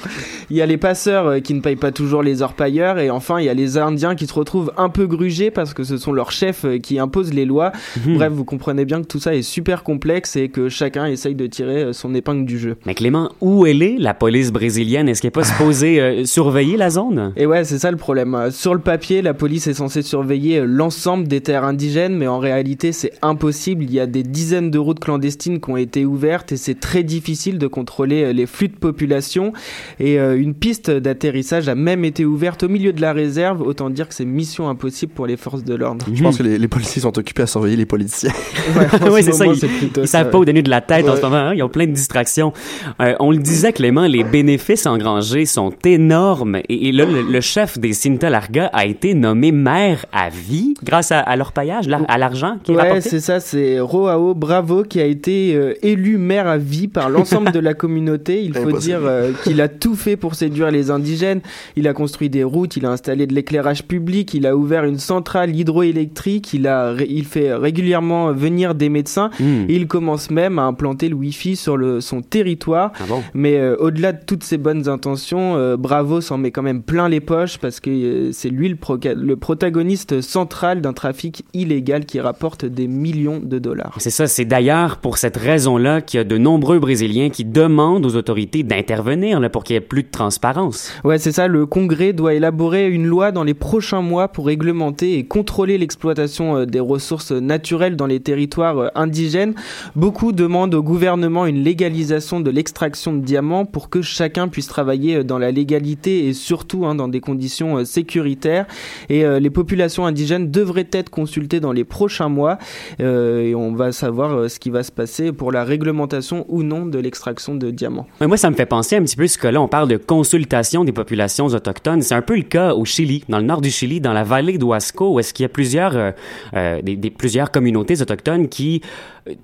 Il 0.48 0.56
y 0.56 0.62
a 0.62 0.66
les 0.66 0.78
passeurs 0.78 1.26
euh, 1.26 1.40
qui 1.40 1.52
ne 1.52 1.60
payent 1.60 1.76
pas 1.76 1.92
toujours 1.92 2.22
les 2.22 2.40
orpailleurs 2.40 2.98
et 2.98 3.10
enfin 3.10 3.38
il 3.40 3.44
y 3.44 3.50
a 3.50 3.54
les 3.54 3.76
Indiens 3.76 4.14
qui 4.14 4.26
se 4.26 4.32
retrouvent 4.32 4.72
un 4.78 4.88
peu 4.88 5.06
grugés 5.06 5.50
parce 5.50 5.74
que 5.74 5.84
ce 5.84 5.98
sont 5.98 6.12
leurs 6.12 6.30
chefs 6.32 6.64
euh, 6.64 6.78
qui 6.78 6.98
imposent 6.98 7.34
les 7.34 7.44
lois. 7.44 7.57
Mhm. 8.04 8.14
Bref, 8.14 8.32
vous 8.32 8.44
comprenez 8.44 8.84
bien 8.84 9.00
que 9.02 9.06
tout 9.06 9.20
ça 9.20 9.34
est 9.34 9.42
super 9.42 9.82
complexe 9.82 10.36
et 10.36 10.48
que 10.48 10.68
chacun 10.68 11.06
essaye 11.06 11.34
de 11.34 11.46
tirer 11.46 11.82
euh, 11.82 11.92
son 11.92 12.14
épingle 12.14 12.44
du 12.44 12.58
jeu. 12.58 12.76
Mais 12.86 12.94
Clément, 12.94 13.30
où 13.40 13.66
elle 13.66 13.82
est 13.82 13.96
la 13.98 14.14
police 14.14 14.52
brésilienne? 14.52 15.08
Est-ce 15.08 15.20
qu'elle 15.22 15.28
n'est 15.28 15.32
pas 15.32 15.44
supposée 15.44 16.00
euh, 16.00 16.24
surveiller 16.24 16.76
la 16.76 16.90
zone? 16.90 17.32
Et 17.36 17.46
ouais, 17.46 17.64
c'est 17.64 17.78
ça 17.78 17.90
le 17.90 17.96
problème. 17.96 18.34
Euh, 18.34 18.50
Sur 18.50 18.74
le 18.74 18.80
papier, 18.80 19.22
la 19.22 19.34
police 19.34 19.66
est 19.66 19.74
censée 19.74 20.02
surveiller 20.02 20.62
l'ensemble 20.64 21.28
des 21.28 21.40
terres 21.40 21.64
indigènes, 21.64 22.16
mais 22.16 22.26
en 22.26 22.38
réalité, 22.38 22.92
c'est 22.92 23.12
impossible. 23.22 23.84
Il 23.84 23.92
y 23.92 24.00
a 24.00 24.06
des 24.06 24.22
dizaines 24.22 24.70
de 24.70 24.78
routes 24.78 25.00
clandestines 25.00 25.60
qui 25.60 25.70
ont 25.70 25.76
été 25.76 26.04
ouvertes 26.04 26.52
et 26.52 26.56
c'est 26.56 26.78
très 26.78 27.02
difficile 27.02 27.58
de 27.58 27.66
contrôler 27.66 28.32
les 28.32 28.46
flux 28.46 28.68
de 28.68 28.76
population. 28.76 29.52
Et 30.00 30.18
euh, 30.18 30.38
une 30.38 30.54
piste 30.54 30.90
d'atterrissage 30.90 31.68
a 31.68 31.74
même 31.74 32.04
été 32.04 32.24
ouverte 32.24 32.62
au 32.62 32.68
milieu 32.68 32.92
de 32.92 33.00
la 33.00 33.12
réserve. 33.12 33.62
Autant 33.62 33.90
dire 33.90 34.08
que 34.08 34.14
c'est 34.14 34.24
mission 34.24 34.68
impossible 34.68 35.12
pour 35.12 35.26
les 35.26 35.36
forces 35.36 35.64
de 35.64 35.74
l'ordre. 35.74 36.06
Je 36.12 36.22
pense 36.22 36.38
que 36.38 36.42
les, 36.42 36.58
les 36.58 36.68
policiers 36.68 37.02
sont 37.02 37.16
occupés 37.18 37.42
à 37.42 37.46
surveiller 37.48 37.76
les 37.76 37.86
politiciens. 37.86 38.30
oui, 39.10 39.22
c'est 39.22 39.32
ça. 39.32 39.46
Ils, 39.46 39.52
ils 39.54 39.90
ça, 40.06 40.06
savent 40.06 40.30
pas 40.30 40.38
où 40.38 40.44
donner 40.44 40.62
de 40.62 40.70
la 40.70 40.80
tête 40.80 41.08
en 41.08 41.16
ce 41.16 41.22
moment. 41.22 41.36
hein. 41.36 41.54
Ils 41.54 41.62
ont 41.62 41.68
plein 41.68 41.86
de 41.86 41.92
distractions. 41.92 42.52
Euh, 43.00 43.14
on 43.20 43.30
le 43.30 43.38
disait, 43.38 43.72
Clément, 43.72 44.06
les 44.06 44.24
bénéfices 44.24 44.86
engrangés 44.86 45.46
sont 45.46 45.72
énormes. 45.84 46.56
Et, 46.68 46.88
et 46.88 46.92
là, 46.92 47.04
le, 47.04 47.22
le 47.22 47.40
chef 47.40 47.78
des 47.78 47.92
Cinta 47.92 48.30
Larga 48.30 48.66
a 48.72 48.86
été 48.86 49.14
nommé 49.14 49.52
maire 49.52 50.04
à 50.12 50.28
vie 50.28 50.74
grâce 50.84 51.12
à, 51.12 51.20
à 51.20 51.36
leur 51.36 51.52
paillage, 51.52 51.86
à 52.08 52.18
l'argent 52.18 52.58
qui 52.62 52.72
Ouais, 52.72 52.82
rapporté. 52.82 53.00
c'est 53.08 53.20
ça, 53.20 53.40
c'est 53.40 53.80
Roao 53.80 54.34
Bravo 54.34 54.82
qui 54.82 55.00
a 55.00 55.04
été 55.06 55.54
euh, 55.54 55.74
élu 55.82 56.18
maire 56.18 56.46
à 56.46 56.58
vie 56.58 56.88
par 56.88 57.08
l'ensemble 57.10 57.50
de 57.52 57.58
la 57.58 57.74
communauté. 57.82 58.42
Il 58.44 58.54
faut 58.54 58.72
dire 58.72 59.00
euh, 59.02 59.32
qu'il 59.44 59.60
a 59.60 59.68
tout 59.68 59.94
fait 59.94 60.16
pour 60.16 60.34
séduire 60.34 60.70
les 60.70 60.90
indigènes. 60.90 61.40
Il 61.76 61.88
a 61.88 61.92
construit 61.92 62.28
des 62.30 62.44
routes, 62.44 62.76
il 62.76 62.84
a 62.86 62.90
installé 62.90 63.26
de 63.26 63.34
l'éclairage 63.34 63.84
public, 63.84 64.34
il 64.34 64.46
a 64.46 64.56
ouvert 64.56 64.84
une 64.84 64.98
centrale 64.98 65.54
hydroélectrique, 65.56 66.52
il 66.52 66.66
a 66.66 66.94
il 67.08 67.24
fait 67.24 67.37
régulièrement 67.38 68.32
venir 68.32 68.74
des 68.74 68.88
médecins. 68.88 69.30
Hmm. 69.40 69.64
Et 69.68 69.76
il 69.76 69.86
commence 69.86 70.30
même 70.30 70.58
à 70.58 70.62
implanter 70.62 71.08
le 71.08 71.14
Wi-Fi 71.14 71.56
sur 71.56 71.76
le, 71.76 72.00
son 72.00 72.22
territoire. 72.22 72.92
Ah 73.00 73.04
bon? 73.08 73.22
Mais 73.34 73.56
euh, 73.56 73.76
au-delà 73.78 74.12
de 74.12 74.24
toutes 74.24 74.44
ces 74.44 74.58
bonnes 74.58 74.88
intentions, 74.88 75.56
euh, 75.56 75.76
Bravo 75.76 76.20
s'en 76.20 76.38
met 76.38 76.50
quand 76.50 76.62
même 76.62 76.82
plein 76.82 77.08
les 77.08 77.20
poches 77.20 77.58
parce 77.58 77.80
que 77.80 77.90
euh, 77.90 78.32
c'est 78.32 78.48
lui 78.48 78.68
le, 78.68 78.76
le 79.14 79.36
protagoniste 79.36 80.20
central 80.20 80.80
d'un 80.80 80.92
trafic 80.92 81.44
illégal 81.54 82.04
qui 82.04 82.20
rapporte 82.20 82.64
des 82.64 82.86
millions 82.86 83.40
de 83.42 83.58
dollars. 83.58 83.96
C'est 83.98 84.10
ça, 84.10 84.26
c'est 84.26 84.44
d'ailleurs 84.44 84.98
pour 84.98 85.18
cette 85.18 85.36
raison-là 85.36 86.00
qu'il 86.00 86.18
y 86.18 86.20
a 86.20 86.24
de 86.24 86.38
nombreux 86.38 86.78
Brésiliens 86.78 87.30
qui 87.30 87.44
demandent 87.44 88.06
aux 88.06 88.16
autorités 88.16 88.62
d'intervenir 88.62 89.40
pour 89.50 89.64
qu'il 89.64 89.74
y 89.74 89.76
ait 89.76 89.80
plus 89.80 90.02
de 90.02 90.10
transparence. 90.10 90.92
Ouais, 91.04 91.18
c'est 91.18 91.32
ça, 91.32 91.48
le 91.48 91.66
Congrès 91.66 92.12
doit 92.12 92.34
élaborer 92.34 92.88
une 92.88 93.06
loi 93.06 93.32
dans 93.32 93.44
les 93.44 93.54
prochains 93.54 94.02
mois 94.02 94.28
pour 94.28 94.46
réglementer 94.46 95.18
et 95.18 95.26
contrôler 95.26 95.78
l'exploitation 95.78 96.64
des 96.64 96.80
ressources 96.80 97.27
naturelles 97.32 97.96
dans 97.96 98.06
les 98.06 98.20
territoires 98.20 98.78
euh, 98.78 98.88
indigènes. 98.94 99.54
Beaucoup 99.96 100.32
demandent 100.32 100.74
au 100.74 100.82
gouvernement 100.82 101.46
une 101.46 101.62
légalisation 101.62 102.40
de 102.40 102.50
l'extraction 102.50 103.12
de 103.12 103.20
diamants 103.20 103.64
pour 103.64 103.90
que 103.90 104.02
chacun 104.02 104.48
puisse 104.48 104.66
travailler 104.66 105.16
euh, 105.16 105.24
dans 105.24 105.38
la 105.38 105.50
légalité 105.50 106.26
et 106.26 106.32
surtout 106.32 106.86
hein, 106.86 106.94
dans 106.94 107.08
des 107.08 107.20
conditions 107.20 107.78
euh, 107.78 107.84
sécuritaires. 107.84 108.66
Et 109.08 109.24
les 109.40 109.50
populations 109.50 110.06
indigènes 110.06 110.50
devraient 110.50 110.88
être 110.92 111.10
consultées 111.10 111.60
dans 111.60 111.72
les 111.72 111.84
prochains 111.84 112.28
mois 112.28 112.58
et 112.98 113.54
on 113.54 113.72
va 113.72 113.92
savoir 113.92 114.48
ce 114.50 114.58
qui 114.58 114.70
va 114.70 114.82
se 114.82 114.92
passer 114.92 115.32
pour 115.32 115.52
la 115.52 115.64
réglementation 115.64 116.44
ou 116.48 116.62
non 116.62 116.86
de 116.86 116.98
l'extraction 116.98 117.54
de 117.54 117.70
diamants. 117.70 118.06
Mais 118.20 118.26
moi, 118.26 118.36
ça 118.36 118.50
me 118.50 118.54
fait 118.54 118.66
penser 118.66 118.96
un 118.96 119.02
petit 119.02 119.16
peu 119.16 119.26
ce 119.26 119.38
que 119.38 119.48
là, 119.48 119.60
on 119.60 119.68
parle 119.68 119.88
de 119.88 119.96
consultation 119.96 120.84
des 120.84 120.92
populations 120.92 121.46
autochtones. 121.46 122.02
C'est 122.02 122.14
un 122.14 122.22
peu 122.22 122.36
le 122.36 122.42
cas 122.42 122.74
au 122.74 122.84
Chili, 122.84 123.24
dans 123.28 123.38
le 123.38 123.44
nord 123.44 123.60
du 123.60 123.70
Chili, 123.70 124.00
dans 124.00 124.12
la 124.12 124.24
vallée 124.24 124.58
d'Huasco, 124.58 125.14
où 125.14 125.20
est-ce 125.20 125.34
qu'il 125.34 125.44
y 125.44 125.46
a 125.46 125.50
plusieurs, 125.50 126.14
des, 126.54 127.07
plusieurs 127.10 127.50
communautés 127.50 128.00
autochtones 128.02 128.48
qui, 128.48 128.82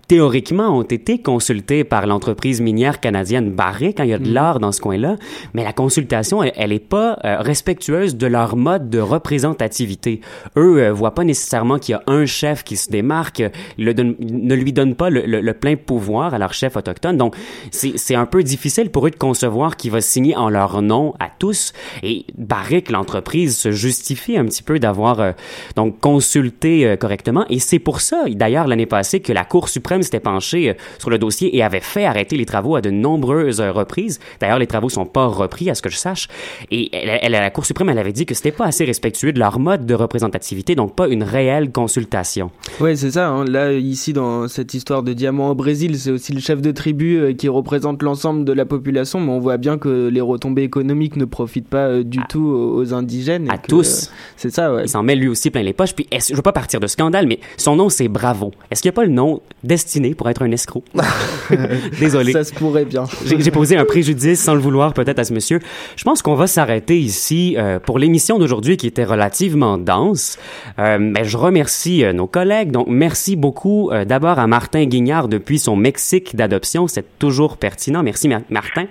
théoriquement, 0.08 0.76
ont 0.78 0.82
été 0.82 1.20
consultées 1.20 1.84
par 1.84 2.06
l'entreprise 2.06 2.60
minière 2.60 3.00
canadienne 3.00 3.50
Barrick 3.50 3.96
quand 3.98 4.04
il 4.04 4.10
y 4.10 4.14
a 4.14 4.18
de 4.18 4.32
l'or 4.32 4.60
dans 4.60 4.72
ce 4.72 4.80
coin-là. 4.80 5.16
Mais 5.54 5.64
la 5.64 5.72
consultation, 5.72 6.42
elle, 6.42 6.52
elle 6.56 6.72
est 6.72 6.78
pas 6.78 7.18
euh, 7.24 7.38
respectueuse 7.40 8.16
de 8.16 8.26
leur 8.26 8.56
mode 8.56 8.90
de 8.90 8.98
représentativité. 9.00 10.20
Eux 10.56 10.82
euh, 10.82 10.92
voient 10.92 11.14
pas 11.14 11.24
nécessairement 11.24 11.78
qu'il 11.78 11.92
y 11.92 11.96
a 11.96 12.02
un 12.06 12.26
chef 12.26 12.64
qui 12.64 12.76
se 12.76 12.90
démarque, 12.90 13.42
le 13.78 13.92
ne 13.94 14.54
lui 14.54 14.72
donnent 14.72 14.94
pas 14.94 15.10
le, 15.10 15.22
le- 15.26 15.40
le 15.40 15.54
plein 15.54 15.76
pouvoir 15.76 16.34
à 16.34 16.38
leur 16.38 16.52
chef 16.54 16.76
autochtone. 16.76 17.16
Donc, 17.16 17.34
c'est 17.70 18.14
un 18.14 18.26
peu 18.26 18.42
difficile 18.42 18.90
pour 18.90 19.06
eux 19.06 19.10
de 19.10 19.16
concevoir 19.16 19.76
qui 19.76 19.88
va 19.90 20.00
signer 20.00 20.36
en 20.36 20.48
leur 20.48 20.82
nom 20.82 21.14
à 21.20 21.28
tous. 21.38 21.72
Et 22.02 22.24
Barrick, 22.36 22.90
l'entreprise, 22.90 23.56
se 23.56 23.70
justifie 23.70 24.36
un 24.36 24.44
petit 24.44 24.62
peu 24.62 24.78
d'avoir 24.78 25.20
euh, 25.20 25.32
donc 25.76 26.00
consulté 26.00 26.86
euh, 26.86 26.96
correctement. 26.96 27.44
Et 27.50 27.58
c'est 27.58 27.78
pour 27.78 28.00
ça, 28.00 28.24
d'ailleurs, 28.28 28.66
l'année 28.66 28.86
passée, 28.86 29.20
que 29.20 29.32
la 29.32 29.44
Cour 29.44 29.68
suprême 29.74 30.02
s'était 30.02 30.20
penchée 30.20 30.70
euh, 30.70 30.74
sur 30.98 31.10
le 31.10 31.18
dossier 31.18 31.54
et 31.56 31.62
avait 31.62 31.80
fait 31.80 32.04
arrêter 32.06 32.36
les 32.36 32.46
travaux 32.46 32.76
à 32.76 32.80
de 32.80 32.90
nombreuses 32.90 33.60
euh, 33.60 33.70
reprises. 33.72 34.18
D'ailleurs, 34.40 34.58
les 34.58 34.66
travaux 34.66 34.88
sont 34.88 35.06
pas 35.06 35.26
repris, 35.26 35.68
à 35.70 35.74
ce 35.74 35.82
que 35.82 35.90
je 35.90 35.96
sache. 35.96 36.28
Et 36.70 36.88
elle, 36.96 37.18
elle- 37.22 37.32
la 37.32 37.50
Cour 37.50 37.66
suprême, 37.66 37.88
elle 37.90 37.98
avait 37.98 38.12
dit 38.12 38.24
que 38.26 38.34
c'était 38.34 38.52
pas 38.52 38.64
assez 38.66 38.84
respectueux 38.84 39.32
de 39.32 39.38
leur 39.38 39.58
mode 39.58 39.84
de 39.86 39.94
représentativité, 39.94 40.74
donc 40.74 40.94
pas 40.94 41.08
une 41.08 41.22
réelle 41.22 41.70
consultation. 41.72 42.50
Ouais, 42.80 42.96
c'est 42.96 43.10
ça. 43.12 43.28
hein. 43.28 43.44
Là, 43.44 43.72
ici, 43.72 44.12
dans 44.12 44.48
cette 44.48 44.72
histoire 44.74 45.02
de 45.02 45.12
diamant 45.12 45.50
au 45.50 45.54
Brésil, 45.54 45.98
c'est 45.98 46.10
aussi 46.10 46.32
le 46.32 46.40
chef 46.40 46.60
de 46.62 46.70
tribu 46.70 47.16
euh, 47.18 47.32
qui 47.34 47.48
représente 47.48 48.02
l'ensemble 48.02 48.44
de 48.44 48.52
la 48.52 48.64
population, 48.64 49.20
mais 49.20 49.32
on 49.32 49.40
voit 49.40 49.56
bien 49.58 49.76
que 49.78 50.08
les 50.08 50.20
retombées 50.20 50.62
économiques 50.62 51.16
ne 51.16 51.24
profitent 51.24 51.68
pas 51.68 52.02
du 52.02 52.18
tout 52.28 52.46
aux, 52.46 52.94
indigènes. 52.94 53.50
À 53.50 53.58
que, 53.58 53.66
tous. 53.68 54.10
c'est 54.36 54.50
ça, 54.50 54.72
ouais. 54.72 54.84
Il 54.84 54.88
s'en 54.88 55.02
met 55.02 55.16
lui 55.16 55.28
aussi 55.28 55.50
plein 55.50 55.62
les 55.62 55.72
poches. 55.72 55.94
Puis, 55.94 56.06
je 56.12 56.34
veux 56.34 56.42
pas 56.42 56.52
partir 56.52 56.80
de 56.80 56.86
scandale, 56.86 57.26
mais 57.26 57.40
son 57.56 57.76
nom, 57.76 57.88
c'est 57.88 58.08
Bravo. 58.08 58.52
Est-ce 58.70 58.80
qu'il 58.82 58.88
n'y 58.90 58.94
a 58.94 58.98
pas 59.00 59.04
le 59.04 59.10
nom 59.12 59.40
destiné 59.64 60.14
pour 60.14 60.28
être 60.30 60.42
un 60.42 60.50
escroc? 60.50 60.84
Désolé. 61.98 62.32
Ça 62.32 62.44
se 62.44 62.52
pourrait 62.52 62.84
bien. 62.84 63.04
J'ai 63.24 63.50
posé 63.50 63.76
un 63.76 63.84
préjudice 63.84 64.40
sans 64.40 64.54
le 64.54 64.60
vouloir 64.60 64.94
peut-être 64.94 65.18
à 65.18 65.24
ce 65.24 65.32
monsieur. 65.32 65.60
Je 65.96 66.04
pense 66.04 66.22
qu'on 66.22 66.34
va 66.34 66.46
s'arrêter 66.46 66.98
ici 66.98 67.56
euh, 67.58 67.78
pour 67.78 67.98
l'émission 67.98 68.38
d'aujourd'hui 68.38 68.76
qui 68.76 68.86
était 68.86 69.04
relativement 69.04 69.78
dense. 69.78 70.38
Euh, 70.78 70.98
mais 71.00 71.24
je 71.24 71.36
remercie 71.36 72.04
euh, 72.04 72.12
nos 72.12 72.26
collègues. 72.26 72.70
Donc 72.70 72.86
merci 72.88 73.36
beaucoup 73.36 73.90
d'abord 74.06 74.38
à 74.38 74.46
Martin 74.46 74.84
Guignard 74.86 75.28
depuis 75.28 75.58
son 75.58 75.76
Mexique 75.76 76.36
d'adoption. 76.36 76.86
C'est 76.88 77.18
toujours 77.18 77.56
pertinent. 77.56 78.02
Merci 78.02 78.28
Mar- 78.28 78.42
Martin. 78.50 78.86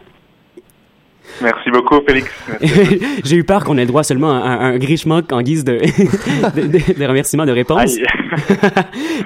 Merci 1.43 1.69
beaucoup, 1.71 1.95
Félix. 2.08 2.27
J'ai 3.25 3.36
eu 3.36 3.43
peur 3.43 3.63
qu'on 3.65 3.77
ait 3.77 3.82
le 3.82 3.88
droit 3.88 4.03
seulement 4.03 4.32
à 4.32 4.47
un, 4.47 4.60
un 4.73 4.77
grichement 4.77 5.21
en 5.32 5.41
guise 5.41 5.63
de, 5.65 5.73
de, 6.56 6.62
de- 6.67 6.99
de 6.99 7.06
remerciement 7.06 7.45
de 7.45 7.51
réponse. 7.51 7.95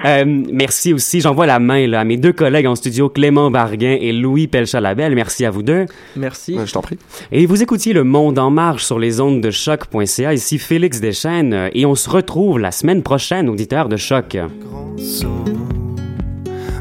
Euh, 0.04 0.24
merci 0.52 0.92
aussi. 0.92 1.20
J'envoie 1.20 1.46
la 1.46 1.58
main 1.58 1.86
là, 1.86 2.00
à 2.00 2.04
mes 2.04 2.16
deux 2.18 2.32
collègues 2.32 2.66
en 2.66 2.74
studio, 2.74 3.08
Clément 3.08 3.50
Barguin 3.50 3.96
et 4.00 4.12
Louis 4.12 4.46
Pelchalabel. 4.46 5.14
Merci 5.14 5.44
à 5.44 5.50
vous 5.50 5.62
deux. 5.62 5.86
Merci. 6.14 6.56
Ouais, 6.56 6.66
je 6.66 6.72
t'en 6.72 6.82
prie. 6.82 6.98
Et 7.32 7.46
vous 7.46 7.62
écoutiez 7.62 7.92
Le 7.94 8.04
Monde 8.04 8.38
en 8.38 8.50
marche 8.50 8.84
sur 8.84 8.98
les 8.98 9.20
ondes 9.20 9.40
de 9.40 9.50
choc.ca. 9.50 10.34
Ici 10.34 10.58
Félix 10.58 11.00
Deschênes 11.00 11.52
euh, 11.54 11.68
et 11.72 11.84
on 11.86 11.94
se 11.94 12.08
retrouve 12.10 12.58
la 12.58 12.70
semaine 12.70 13.02
prochaine, 13.02 13.48
auditeurs 13.48 13.88
de 13.88 13.96
choc. 13.96 14.36
grand 14.36 14.96
saut. 14.98 15.44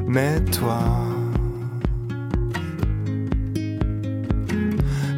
Mais 0.07 0.39
toi, 0.51 0.79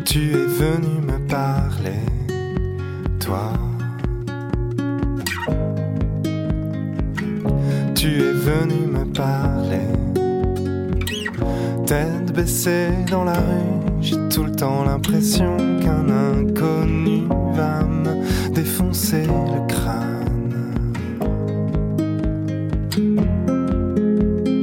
tu 0.09 0.31
es 0.31 0.47
venu 0.47 1.01
me 1.05 1.19
parler, 1.27 2.01
toi. 3.19 3.53
Tu 7.93 8.07
es 8.07 8.33
venu 8.33 8.87
me 8.87 9.05
parler, 9.13 9.85
tête 11.85 12.33
baissée 12.33 12.89
dans 13.11 13.23
la 13.23 13.33
rue, 13.33 14.01
j'ai 14.01 14.17
tout 14.29 14.45
le 14.45 14.51
temps 14.51 14.83
l'impression 14.83 15.55
qu'un 15.79 16.09
inconnu 16.09 17.27
va 17.53 17.83
me 17.83 18.49
défoncer 18.49 19.27
le 19.27 19.67
crâne. 19.67 20.08